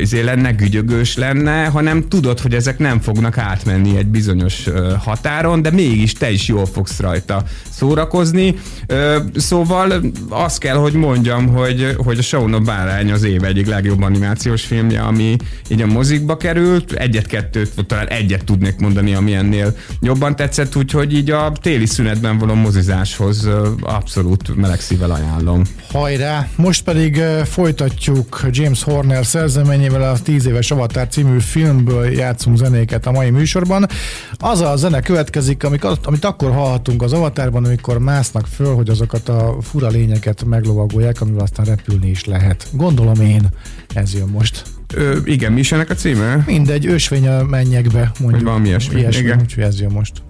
[0.01, 4.65] izé lenne, gügyögős lenne, hanem tudod, hogy ezek nem fognak átmenni egy bizonyos
[4.99, 8.55] határon, de mégis te is jól fogsz rajta szórakozni.
[9.37, 14.03] Szóval azt kell, hogy mondjam, hogy, hogy a Shaun of Bárány az év egyik legjobb
[14.03, 15.37] animációs filmje, ami
[15.69, 16.93] így a mozikba került.
[16.93, 22.55] Egyet-kettőt, talán egyet tudnék mondani, ami ennél jobban tetszett, úgyhogy így a téli szünetben való
[22.55, 23.49] mozizás olvasáshoz
[23.81, 25.63] abszolút meleg szívvel ajánlom.
[25.93, 26.49] Hajrá!
[26.57, 33.11] Most pedig folytatjuk James Horner szerzeményével a 10 éves Avatar című filmből játszunk zenéket a
[33.11, 33.87] mai műsorban.
[34.37, 39.29] Az a zene következik, amik, amit akkor hallhatunk az Avatarban, amikor másznak föl, hogy azokat
[39.29, 42.67] a fura lényeket meglovagolják, amivel aztán repülni is lehet.
[42.73, 43.43] Gondolom én,
[43.95, 44.63] ez jön most.
[44.95, 46.43] Ö, igen, mi is ennek a címe?
[46.47, 48.45] Mindegy, ösvény a mennyekbe, mondjuk.
[48.45, 49.01] Valami ilyesmi.
[49.01, 49.41] ilyesmi igen.
[49.41, 50.28] Úgyhogy ez jön most.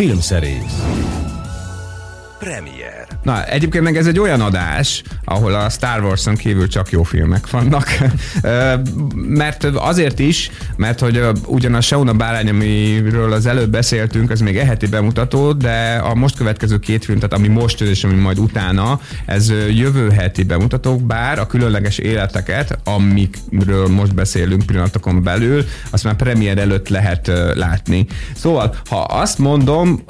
[0.00, 0.82] Filmszerész
[2.38, 3.09] Premier.
[3.22, 7.50] Na, egyébként meg ez egy olyan adás, ahol a Star Wars-on kívül csak jó filmek
[7.50, 7.88] vannak.
[9.42, 14.56] mert azért is, mert hogy ugyan a Seuna Bárány, amiről az előbb beszéltünk, az még
[14.56, 19.00] eheti bemutató, de a most következő két film, tehát ami most és ami majd utána,
[19.26, 26.16] ez jövő heti bemutató, bár a különleges életeket, amikről most beszélünk pillanatokon belül, azt már
[26.16, 28.06] premier előtt lehet látni.
[28.34, 30.02] Szóval, ha azt mondom,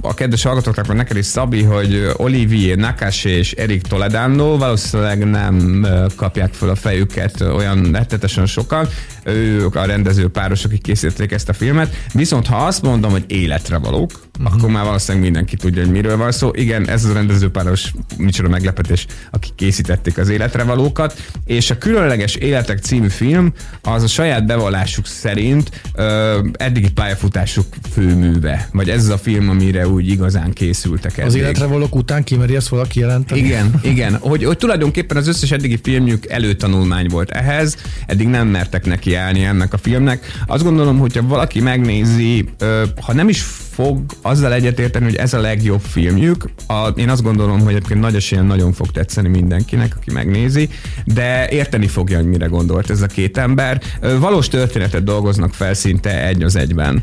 [0.00, 5.86] a kedves hallgatóknak, vagy neked is Szabi, hogy Olivier Nakache és Erik Toledano valószínűleg nem
[6.16, 8.88] kapják fel a fejüket olyan rettetesen sokan.
[9.24, 11.94] Ők a rendező páros, akik készítették ezt a filmet.
[12.12, 14.54] Viszont ha azt mondom, hogy életre valók, uh-huh.
[14.54, 16.50] akkor már valószínűleg mindenki tudja, hogy miről van szó.
[16.54, 21.22] Igen, ez az a rendezőpáros, micsoda meglepetés, akik készítették az életre valókat.
[21.44, 28.68] És a Különleges Életek című film az a saját bevallásuk szerint ö, eddigi pályafutásuk főműve.
[28.72, 31.26] Vagy ez az a film, amire úgy igazán készültek eddig.
[31.26, 33.40] Az életre valók után kimeri ezt valaki jelenteni?
[33.40, 34.16] Igen, igen.
[34.16, 39.44] Hogy, hogy tulajdonképpen az összes eddigi filmjük előtanulmány volt ehhez, eddig nem mertek neki állni
[39.44, 40.26] ennek a filmnek.
[40.46, 45.40] Azt gondolom, hogyha valaki megnézi, ö, ha nem is fog azzal egyetérteni, hogy ez a
[45.40, 46.44] legjobb filmjük.
[46.66, 50.68] A, én azt gondolom, hogy egyébként nagy esélyen nagyon fog tetszeni mindenkinek, aki megnézi,
[51.04, 53.80] de érteni fogja, hogy mire gondolt ez a két ember.
[54.18, 57.02] Valós történetet dolgoznak fel szinte egy az egyben.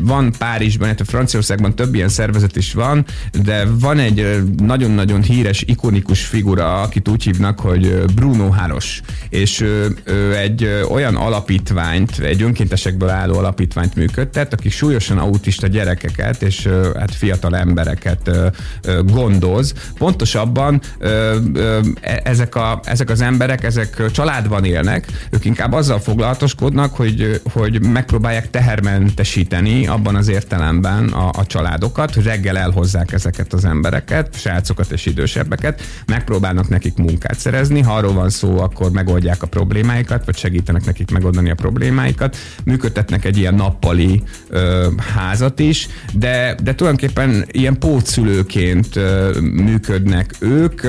[0.00, 3.04] Van Párizsban, illetve Franciaországban több ilyen szervezet is van,
[3.42, 9.60] de van egy nagyon-nagyon híres, ikonikus figura, akit úgy hívnak, hogy Bruno Haros, és
[10.04, 16.68] ő egy olyan alapítványt, egy önkéntesekből álló alapítványt működtet, aki súlyosan autista gyerek gyerekeket és
[16.98, 18.30] hát fiatal embereket
[19.04, 19.72] gondoz.
[19.98, 27.40] Pontosabban e, ezek, a, ezek az emberek, ezek családban élnek, ők inkább azzal foglalatoskodnak, hogy,
[27.52, 34.38] hogy megpróbálják tehermentesíteni abban az értelemben a, a családokat, hogy reggel elhozzák ezeket az embereket,
[34.38, 40.24] srácokat és idősebbeket, megpróbálnak nekik munkát szerezni, ha arról van szó, akkor megoldják a problémáikat,
[40.24, 46.54] vagy segítenek nekik megoldani a problémáikat, működtetnek egy ilyen nappali ö, házat is, is, de,
[46.62, 48.98] de tulajdonképpen ilyen pótszülőként
[49.40, 50.80] működnek ők.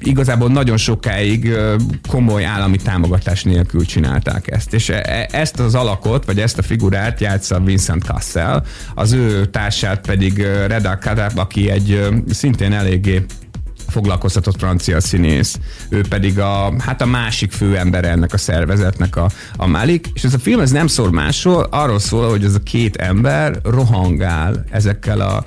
[0.00, 1.52] Igazából nagyon sokáig
[2.08, 4.74] komoly állami támogatás nélkül csinálták ezt.
[4.74, 10.06] És e, ezt az alakot, vagy ezt a figurát játsza Vincent Cassel, az ő társát
[10.06, 13.24] pedig Reda Kadab, aki egy szintén eléggé
[13.94, 15.58] foglalkoztatott francia színész.
[15.88, 20.24] Ő pedig a, hát a másik fő ember ennek a szervezetnek a, a Malik, és
[20.24, 24.64] ez a film ez nem szól másról, arról szól, hogy ez a két ember rohangál
[24.70, 25.44] ezekkel a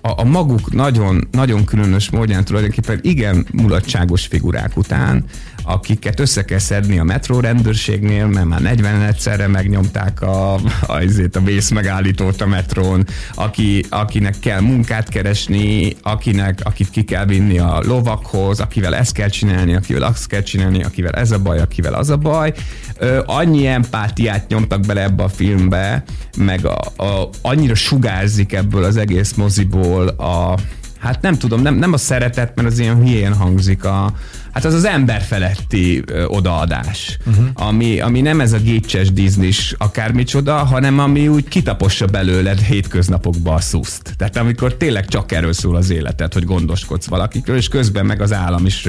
[0.00, 5.24] a, a maguk nagyon, nagyon különös módján tulajdonképpen igen mulatságos figurák után,
[5.68, 11.40] akiket össze kell szedni a metró rendőrségnél, mert már 40 egyszerre megnyomták a, azért a
[11.40, 17.80] vész megállítót a metrón, aki, akinek kell munkát keresni, akinek, akit ki kell vinni a
[17.84, 22.10] lovakhoz, akivel ezt kell csinálni, akivel azt kell csinálni, akivel ez a baj, akivel az
[22.10, 22.52] a baj.
[22.98, 26.02] Ö, annyi empátiát nyomtak bele ebbe a filmbe,
[26.36, 30.58] meg a, a, annyira sugárzik ebből az egész moziból a
[30.98, 34.12] hát nem tudom, nem, nem a szeretet, mert az ilyen hülyén hangzik a,
[34.58, 37.44] hát az az ember feletti ö, odaadás, uh-huh.
[37.54, 43.60] ami, ami nem ez a gécses disney akármicsoda, hanem ami úgy kitapossa belőled hétköznapokba a
[43.60, 44.14] szuszt.
[44.16, 48.32] Tehát amikor tényleg csak erről szól az életed, hogy gondoskodsz valakikről, és közben meg az
[48.32, 48.88] állam is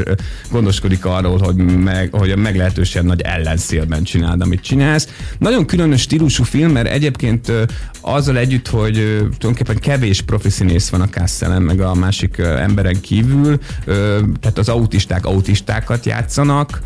[0.52, 5.08] gondoskodik arról, hogy, meg, hogy meglehetősen nagy ellenszélben csináld, amit csinálsz.
[5.38, 7.52] Nagyon különös stílusú film, mert egyébként
[8.02, 13.60] azzal együtt, hogy tulajdonképpen kevés profi színész van a Kasselen, meg a másik emberen kívül,
[14.40, 16.82] tehát az autisták autisták autistákat játszanak,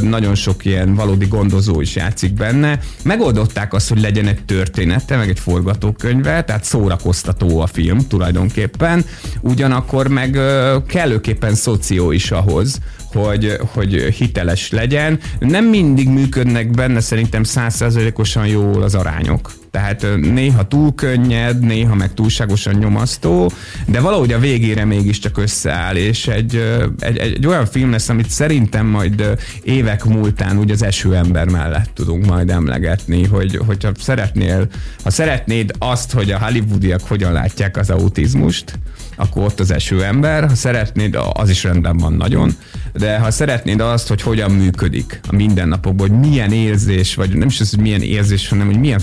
[0.00, 2.78] nagyon sok ilyen valódi gondozó is játszik benne.
[3.02, 9.04] Megoldották azt, hogy legyen egy története, meg egy forgatókönyve, tehát szórakoztató a film tulajdonképpen,
[9.40, 10.38] ugyanakkor meg
[10.86, 12.78] kellőképpen szoció is ahhoz,
[13.12, 15.18] hogy, hogy hiteles legyen.
[15.38, 19.63] Nem mindig működnek benne szerintem százszerzelékosan jól az arányok.
[19.74, 23.50] Tehát néha túl könnyed, néha meg túlságosan nyomasztó,
[23.86, 28.86] de valahogy a végére mégiscsak összeáll, és egy, egy, egy olyan film lesz, amit szerintem
[28.86, 34.66] majd évek múltán úgy az esőember mellett tudunk majd emlegetni, hogy, hogyha szeretnél,
[35.02, 38.78] ha szeretnéd azt, hogy a hollywoodiak hogyan látják az autizmust,
[39.16, 42.56] akkor ott az esőember, ha szeretnéd, az is rendben van nagyon,
[42.92, 47.60] de ha szeretnéd azt, hogy hogyan működik a mindennapokban, hogy milyen érzés, vagy nem is
[47.60, 48.98] az, hogy milyen érzés, hanem hogy milyen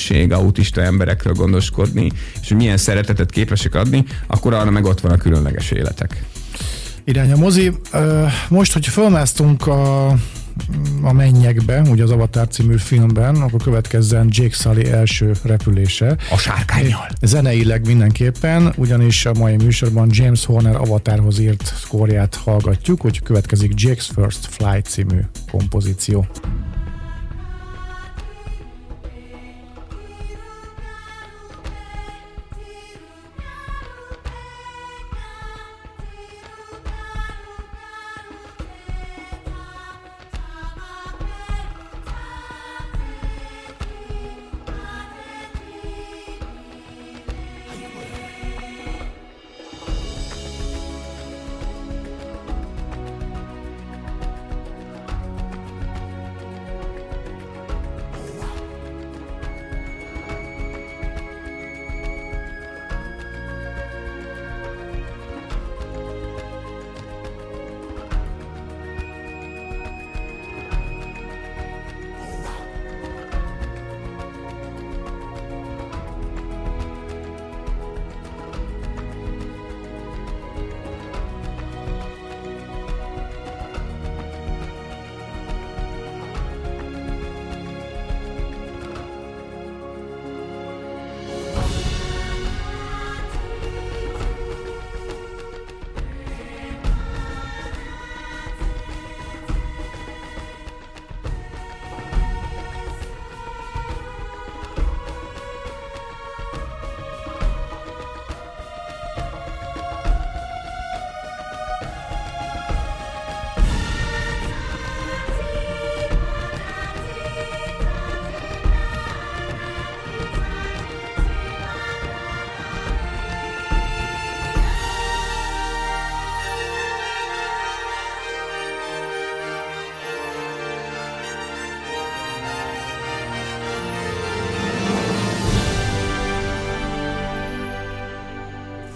[0.00, 5.12] felelősség autista emberekről gondoskodni, és hogy milyen szeretetet képesek adni, akkor arra meg ott van
[5.12, 6.24] a különleges életek.
[7.04, 7.72] Irány a mozi.
[8.48, 10.14] Most, hogy fölmásztunk a
[11.02, 16.16] a mennyekbe, ugye az Avatar című filmben, akkor következzen Jake Sully első repülése.
[16.30, 17.06] A sárkányjal.
[17.22, 24.08] Zeneileg mindenképpen, ugyanis a mai műsorban James Horner Avatarhoz írt szkórját hallgatjuk, hogy következik Jake's
[24.14, 25.20] First Flight című
[25.50, 26.26] kompozíció.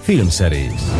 [0.04, 0.92] Filmszerész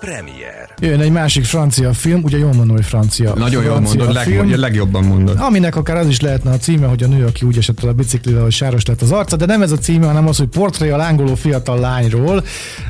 [0.00, 0.68] Premier.
[0.80, 3.34] Jön egy másik francia film, ugye jól mondom, hogy francia.
[3.34, 5.40] Nagyon jól francia mondod, film, leg, legjobban mondod.
[5.40, 7.92] Aminek akár az is lehetne a címe, hogy a nő, aki úgy esett el a
[7.92, 10.90] biciklivel, hogy sáros lett az arca, de nem ez a címe, hanem az, hogy portré
[10.90, 12.44] a lángoló fiatal lányról,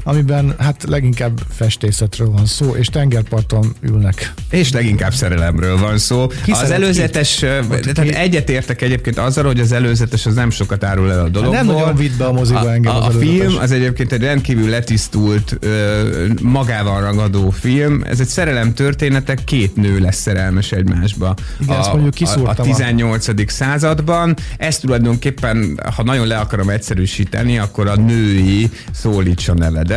[0.07, 4.33] amiben hát leginkább festészetről van szó, és tengerparton ülnek.
[4.51, 6.27] És leginkább szerelemről van szó.
[6.45, 8.15] Ki az előzetes, tehát ki?
[8.15, 11.57] egyetértek egyébként azzal, hogy az előzetes az nem sokat árul el a dologból.
[11.57, 14.21] Hát nem nagyon vitt be a moziba a, engem a, a film az egyébként egy
[14.21, 15.59] rendkívül letisztult,
[16.43, 18.03] magával ragadó film.
[18.05, 21.35] Ez egy szerelem története, két nő lesz szerelmes egymásba.
[21.61, 23.51] Igen, a, ezt mondjuk a, a kiszúrtam a- 18.
[23.53, 24.37] században.
[24.57, 29.95] Ez tulajdonképpen, ha nagyon le akarom egyszerűsíteni, akkor a női szólítsa neveden.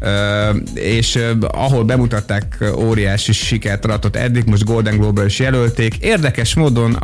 [0.00, 5.96] Ö, és ahol bemutatták óriási sikert aratott eddig, most Golden Globe-ra is jelölték.
[5.96, 6.96] Érdekes módon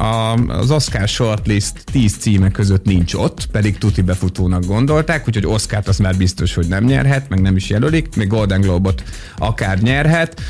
[0.48, 5.98] az Oscar shortlist 10 címe között nincs ott, pedig tuti befutónak gondolták, úgyhogy Oscárt azt
[5.98, 9.02] már biztos, hogy nem nyerhet, meg nem is jelölik, még Golden Globe-ot
[9.38, 10.40] akár nyerhet.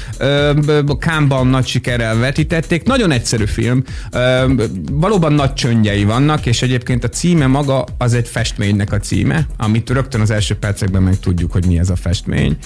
[0.99, 2.83] Cannes-ban nagy sikerrel vetítették.
[2.83, 3.83] Nagyon egyszerű film.
[4.93, 9.91] Valóban nagy csöndjei vannak, és egyébként a címe maga az egy festménynek a címe, amit
[9.91, 12.57] rögtön az első percekben meg tudjuk, hogy mi ez a festmény.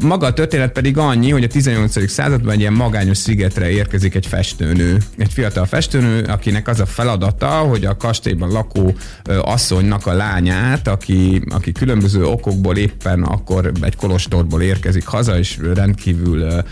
[0.00, 2.10] Maga a történet pedig annyi, hogy a 18.
[2.10, 7.46] században egy ilyen magányos szigetre érkezik egy festőnő, egy fiatal festőnő, akinek az a feladata,
[7.46, 8.94] hogy a kastélyban lakó
[9.24, 15.58] ö, asszonynak a lányát, aki, aki különböző okokból éppen akkor egy kolostorból érkezik haza, és
[15.74, 16.62] rendkívül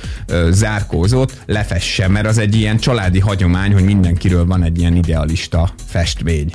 [0.50, 6.52] zárkózott, lefesse, mert az egy ilyen családi hagyomány, hogy mindenkiről van egy ilyen idealista festmény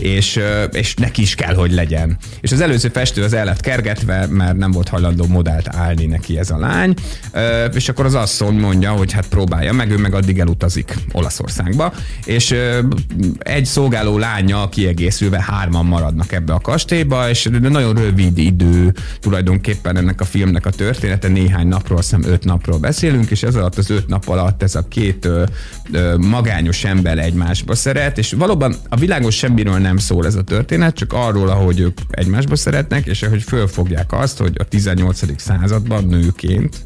[0.00, 0.40] és,
[0.72, 2.16] és neki is kell, hogy legyen.
[2.40, 6.38] És az előző festő az el lett kergetve, mert nem volt hajlandó modellt állni neki
[6.38, 6.94] ez a lány,
[7.74, 11.92] és akkor az asszony mondja, hogy hát próbálja meg, ő meg addig elutazik Olaszországba,
[12.24, 12.54] és
[13.38, 20.20] egy szolgáló lánya kiegészülve hárman maradnak ebbe a kastélyba, és nagyon rövid idő tulajdonképpen ennek
[20.20, 23.90] a filmnek a története, néhány napról, azt hiszem öt napról beszélünk, és ez alatt az
[23.90, 25.28] öt nap alatt ez a két
[26.16, 31.12] magányos ember egymásba szeret, és valóban a világon semmiről nem szól ez a történet, csak
[31.12, 35.40] arról, ahogy ők egymásba szeretnek, és hogy fölfogják azt, hogy a 18.
[35.40, 36.76] században nőként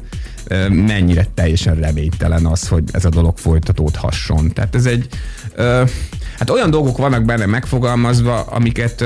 [0.69, 4.53] mennyire teljesen reménytelen az, hogy ez a dolog folytatódhasson.
[4.53, 5.07] Tehát ez egy,
[6.41, 9.03] hát olyan dolgok vannak benne megfogalmazva, amiket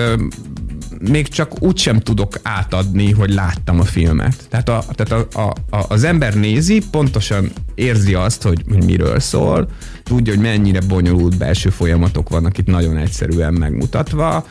[0.99, 4.47] még csak úgy sem tudok átadni, hogy láttam a filmet.
[4.49, 9.19] Tehát, a, tehát a, a, a, az ember nézi, pontosan érzi azt, hogy, hogy miről
[9.19, 9.69] szól,
[10.03, 14.47] tudja, hogy mennyire bonyolult belső folyamatok vannak itt nagyon egyszerűen megmutatva,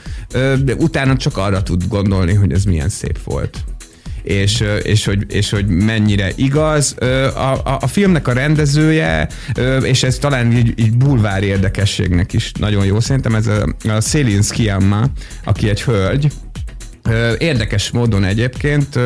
[0.65, 3.65] de utána csak arra tud gondolni, hogy ez milyen szép volt.
[4.25, 6.95] És, és, hogy, és hogy mennyire igaz.
[7.35, 9.29] A, a, a filmnek a rendezője,
[9.83, 14.43] és ez talán így, így bulvár érdekességnek is nagyon jó, szerintem ez a, a Céline
[14.43, 15.05] Sciamma,
[15.45, 16.33] aki egy hölgy,
[17.39, 18.99] Érdekes módon egyébként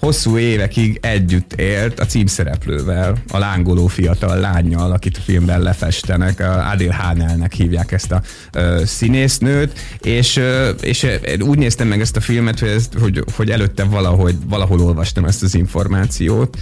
[0.00, 6.40] hosszú évekig együtt élt a címszereplővel, a lángoló fiatal lányjal, akit a filmben lefestenek,
[6.72, 8.22] Adil Hanelnek hívják ezt a
[8.84, 10.40] színésznőt, és,
[10.80, 11.06] és
[11.40, 15.42] úgy néztem meg ezt a filmet, hogy, ezt, hogy, hogy előtte valahogy, valahol olvastam ezt
[15.42, 16.56] az információt,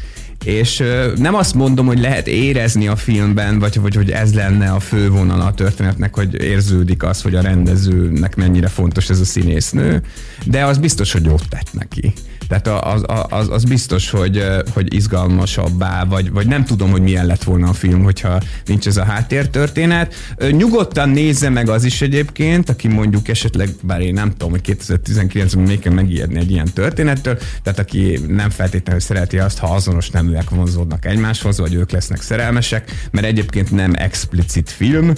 [0.44, 0.82] és
[1.16, 5.10] nem azt mondom, hogy lehet érezni a filmben, vagy, vagy hogy ez lenne a fő
[5.10, 10.02] vonala a történetnek, hogy érződik az, hogy a rendezőnek mennyire fontos ez a színésznő,
[10.44, 12.12] de az biztos, hogy jót tett neki.
[12.50, 17.42] Tehát az, az, az biztos, hogy, hogy izgalmasabbá, vagy, vagy nem tudom, hogy milyen lett
[17.42, 20.14] volna a film, hogyha nincs ez a háttértörténet.
[20.50, 25.64] Nyugodtan nézze meg az is egyébként, aki mondjuk esetleg, bár én nem tudom, hogy 2019-ben
[25.64, 30.50] még kell megijedni egy ilyen történettől, tehát aki nem feltétlenül szereti azt, ha azonos neműek
[30.50, 35.12] vonzódnak egymáshoz, vagy ők lesznek szerelmesek, mert egyébként nem explicit film,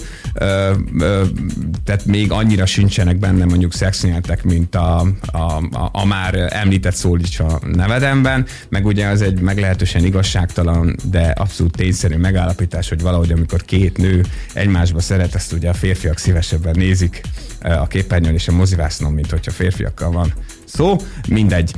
[1.83, 4.99] tehát még annyira sincsenek benne mondjuk szexnyeltek, mint a,
[5.31, 5.37] a,
[5.71, 11.75] a, a már említett szól a nevedemben, meg ugye az egy meglehetősen igazságtalan, de abszolút
[11.75, 17.21] tényszerű megállapítás, hogy valahogy amikor két nő egymásba szeret, ezt ugye a férfiak szívesebben nézik
[17.59, 20.33] eh, a képernyőn és a mozivásznon, mint hogyha férfiakkal van
[20.73, 20.95] szó,
[21.27, 21.71] mindegy.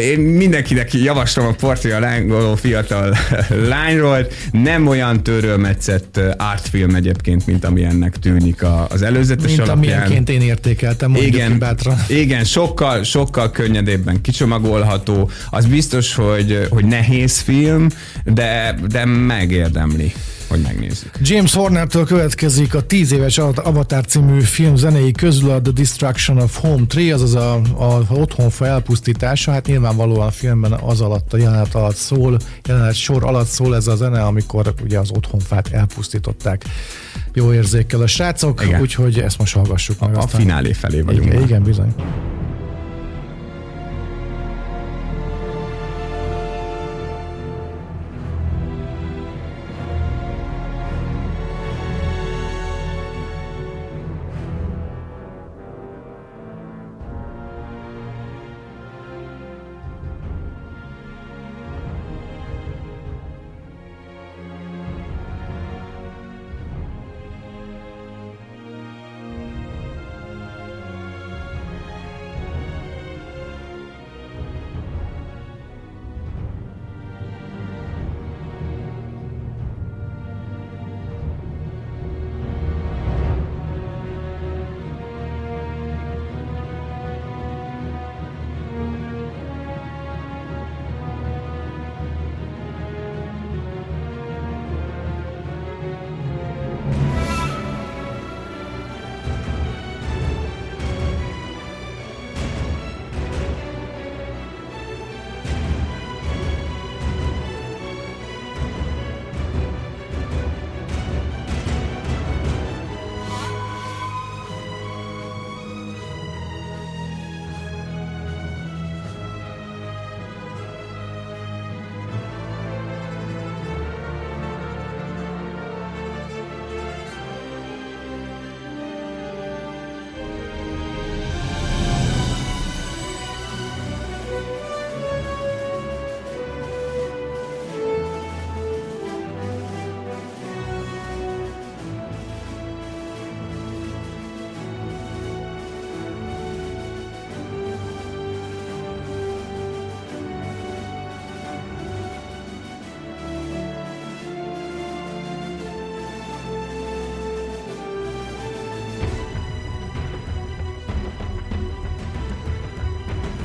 [0.00, 3.16] Én mindenkinek javaslom a portré a lángoló fiatal
[3.68, 4.26] lányról.
[4.52, 9.78] Nem olyan törölmetszett artfilm egyébként, mint ami ennek tűnik az előzetes mint alapján.
[9.78, 11.96] Mint amilyenként én értékeltem, igen, bátran.
[12.08, 15.30] Igen, sokkal, sokkal könnyedébben kicsomagolható.
[15.50, 17.88] Az biztos, hogy, hogy nehéz film,
[18.24, 20.12] de, de megérdemli
[20.48, 21.10] hogy megnézzük.
[21.20, 26.58] James Horner-től következik a 10 éves Avatar című film zenei közül a The Destruction of
[26.60, 29.52] Home 3, azaz a, a otthonfa elpusztítása.
[29.52, 33.86] Hát nyilvánvalóan a filmben az alatt, a jelenet alatt szól, jelenet sor alatt szól ez
[33.86, 36.64] a zene, amikor ugye az otthonfát elpusztították
[37.32, 40.16] jó érzékkel a srácok, úgyhogy ezt most hallgassuk meg.
[40.16, 41.26] A, a finálé felé vagyunk.
[41.26, 41.94] Igen, igen bizony.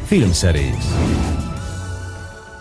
[0.10, 0.95] Filmszerész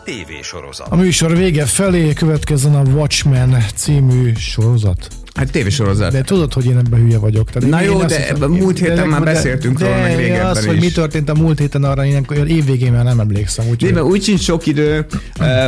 [0.05, 0.87] TV sorozat.
[0.91, 5.18] A műsor vége felé következzen a Watchmen című sorozat.
[5.39, 6.13] Hát tévésorozat.
[6.13, 7.51] De tudod, hogy én ebben hülye vagyok.
[7.51, 10.59] Tehát Na jó, de hiszem, múlt héten de, már de, beszéltünk róla, meg régebben az,
[10.59, 10.65] is.
[10.65, 13.69] hogy mi történt a múlt héten, arra én évvégén már nem emlékszem.
[13.69, 15.07] Úgy, de, úgy sincs sok idő.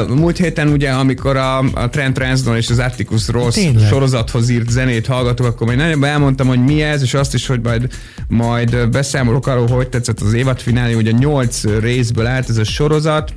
[0.09, 3.89] múlt héten ugye, amikor a, a Trent Reznor és az Atticus Ross Tényleg?
[3.89, 7.61] sorozathoz írt zenét hallgatok, akkor majd nagyon elmondtam, hogy mi ez, és azt is, hogy
[7.63, 7.89] majd,
[8.29, 13.33] majd beszámolok arról, hogy tetszett az évadfinálé, ugye nyolc részből állt ez a sorozat,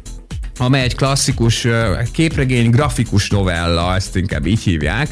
[0.58, 1.68] amely egy klasszikus
[2.12, 5.10] képregény, grafikus novella, ezt inkább így hívják,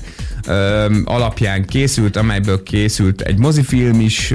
[1.03, 4.33] alapján készült, amelyből készült egy mozifilm is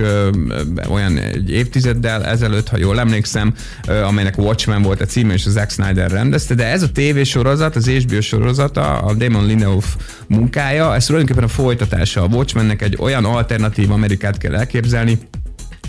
[0.89, 3.55] olyan egy évtizeddel ezelőtt, ha jól emlékszem,
[4.05, 7.89] amelynek Watchmen volt a címe, és a Zack Snyder rendezte, de ez a tévésorozat, az
[7.89, 9.97] HBO sorozata, a Damon Lindelof
[10.27, 12.23] munkája, ez tulajdonképpen a folytatása.
[12.23, 15.19] A Watchmennek egy olyan alternatív Amerikát kell elképzelni,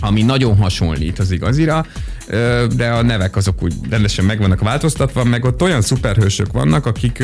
[0.00, 1.86] ami nagyon hasonlít az igazira,
[2.76, 7.22] de a nevek azok úgy rendesen meg vannak változtatva, meg ott olyan szuperhősök vannak, akik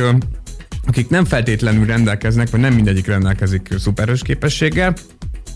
[0.87, 4.95] akik nem feltétlenül rendelkeznek, vagy nem mindegyik rendelkezik szuperhős képességgel,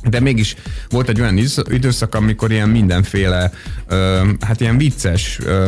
[0.04, 0.54] de mégis
[0.88, 1.38] volt egy olyan
[1.70, 3.50] időszak, amikor ilyen mindenféle,
[3.88, 5.66] ö, hát ilyen vicces, ö,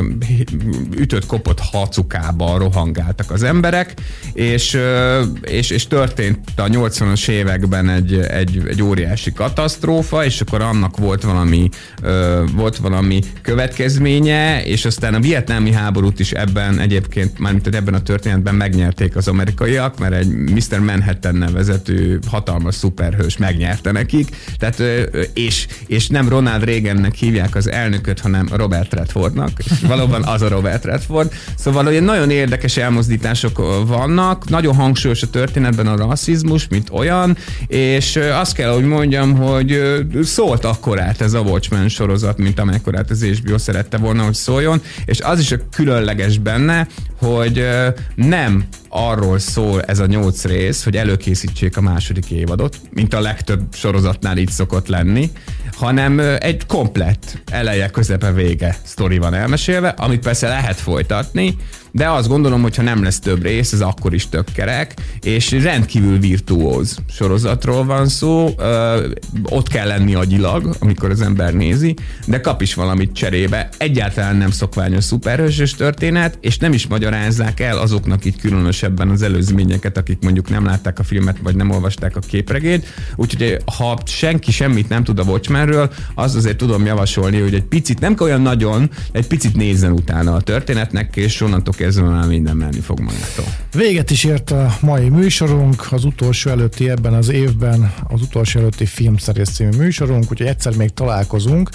[0.96, 3.94] ütött-kopott hacukába rohangáltak az emberek,
[4.32, 10.62] és, ö, és, és történt a 80-as években egy, egy, egy óriási katasztrófa, és akkor
[10.62, 11.68] annak volt valami,
[12.02, 18.02] ö, volt valami következménye, és aztán a vietnámi háborút is ebben egyébként, mármint ebben a
[18.02, 20.78] történetben megnyerték az amerikaiak, mert egy Mr.
[20.78, 24.82] Manhattan nevezetű hatalmas szuperhős megnyerte nekik, tehát,
[25.34, 30.48] és, és nem Ronald Reagannek hívják az elnököt, hanem Robert Redfordnak, és valóban az a
[30.48, 31.32] Robert Redford.
[31.56, 38.16] Szóval olyan nagyon érdekes elmozdítások vannak, nagyon hangsúlyos a történetben a rasszizmus, mint olyan, és
[38.16, 39.82] azt kell, hogy mondjam, hogy
[40.22, 45.20] szólt akkorát ez a Watchmen sorozat, mint amekkorát az HBO szerette volna, hogy szóljon, és
[45.20, 46.86] az is a különleges benne,
[47.20, 47.66] hogy
[48.14, 53.60] nem arról szól ez a nyolc rész, hogy előkészítsék a második évadot, mint a legtöbb
[53.72, 55.30] sorozatnál így szokott lenni,
[55.80, 61.56] hanem egy komplett eleje, közepe, vége sztori van elmesélve, amit persze lehet folytatni,
[61.92, 65.50] de azt gondolom, hogy ha nem lesz több rész, ez akkor is tök kerek, és
[65.50, 69.06] rendkívül virtuóz sorozatról van szó, ö,
[69.44, 71.94] ott kell lenni agyilag, amikor az ember nézi,
[72.26, 73.68] de kap is valamit cserébe.
[73.76, 79.96] Egyáltalán nem szokványos szuperhősös történet, és nem is magyarázzák el azoknak itt különösebben az előzményeket,
[79.96, 82.86] akik mondjuk nem látták a filmet, vagy nem olvasták a képregét.
[83.16, 85.69] Úgyhogy ha senki semmit nem tud a Watchmenről,
[86.14, 90.40] az azért tudom javasolni, hogy egy picit, nem olyan nagyon, egy picit nézzen utána a
[90.40, 93.44] történetnek, és onnantól kezdve már minden menni fog magától.
[93.72, 98.86] Véget is ért a mai műsorunk, az utolsó előtti ebben az évben, az utolsó előtti
[98.86, 101.70] filmszerész című műsorunk, úgyhogy egyszer még találkozunk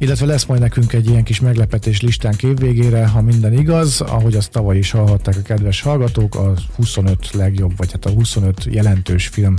[0.00, 4.50] illetve lesz majd nekünk egy ilyen kis meglepetés listánk évvégére, ha minden igaz, ahogy azt
[4.50, 9.54] tavaly is hallhatták a kedves hallgatók, a 25 legjobb, vagy hát a 25 jelentős film.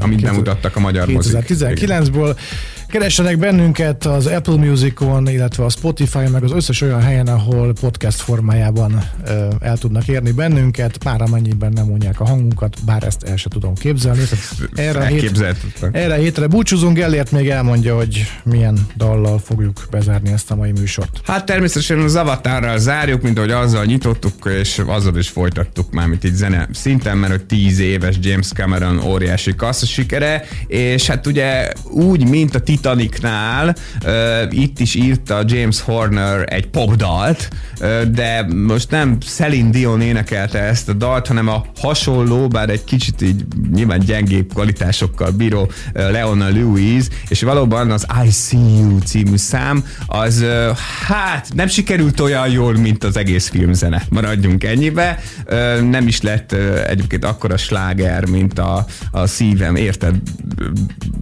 [0.00, 2.36] Amit bemutattak a magyar 2019-ből.
[2.94, 8.20] Keressenek bennünket az Apple Musicon, illetve a Spotify, meg az összes olyan helyen, ahol podcast
[8.20, 9.04] formájában
[9.60, 13.74] el tudnak érni bennünket, már amennyiben nem mondják a hangunkat, bár ezt el sem tudom
[13.74, 14.22] képzelni.
[14.74, 15.44] Erre, hét,
[15.92, 21.20] erre hétre búcsúzunk, Elért még elmondja, hogy milyen dallal fogjuk bezárni ezt a mai műsort.
[21.24, 26.24] Hát természetesen az avatárral zárjuk, mint ahogy azzal nyitottuk, és azzal is folytattuk már, mint
[26.24, 31.72] itt zene szinten, mert hogy 10 éves James Cameron óriási kassza sikere, és hát ugye
[31.90, 33.74] úgy, mint a Titanicnál,
[34.50, 37.48] itt is írta James Horner egy popdalt,
[38.10, 43.22] de most nem Celine Dion énekelte ezt a dalt, hanem a hasonló, bár egy kicsit
[43.22, 49.84] így nyilván gyengébb kvalitásokkal bíró Leona Lewis, és valóban az I See You című szám,
[50.06, 50.44] az
[51.06, 54.02] hát nem sikerült olyan jól, mint az egész filmzene.
[54.10, 55.18] Maradjunk ennyibe.
[55.90, 56.52] Nem is lett
[56.86, 60.14] egyébként akkora sláger, mint a, a szívem, érted?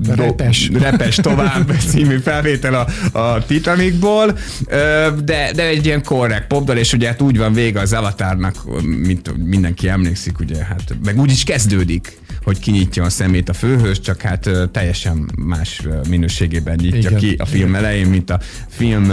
[0.09, 0.69] repes.
[0.69, 1.42] repes tovább
[1.89, 4.39] című felvétel a, a Titanicból,
[5.25, 9.47] de, de egy ilyen korrekt popdal, és ugye hát úgy van vége az Avatarnak, mint
[9.47, 14.21] mindenki emlékszik, ugye, hát meg úgy is kezdődik hogy kinyitja a szemét a főhős, csak
[14.21, 17.17] hát teljesen más minőségében nyitja Igen.
[17.17, 19.13] ki a film elején, mint a film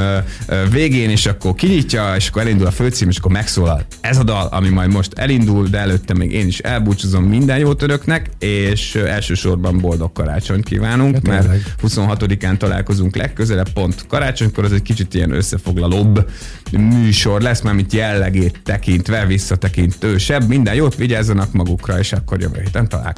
[0.71, 4.47] végén, és akkor kinyitja, és akkor elindul a főcím, és akkor megszólal ez a dal,
[4.51, 9.77] ami majd most elindul, de előtte még én is elbúcsúzom minden jót önöknek, és elsősorban
[9.77, 16.30] boldog karácsonyt kívánunk, hát mert 26-án találkozunk legközelebb, pont karácsonykor, az egy kicsit ilyen összefoglalóbb
[16.71, 20.47] műsor lesz, már mint jellegét tekintve, visszatekintősebb.
[20.47, 23.17] Minden jót vigyázzanak magukra, és akkor jövő héten találkozunk.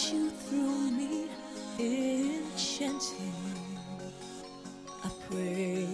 [0.00, 1.28] you through me,
[1.78, 3.34] enchanting.
[5.04, 5.86] I pray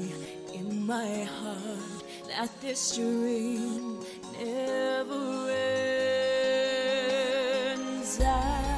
[0.55, 3.99] in my heart that this dream
[4.40, 5.51] never
[7.90, 8.20] ends.
[8.22, 8.78] I.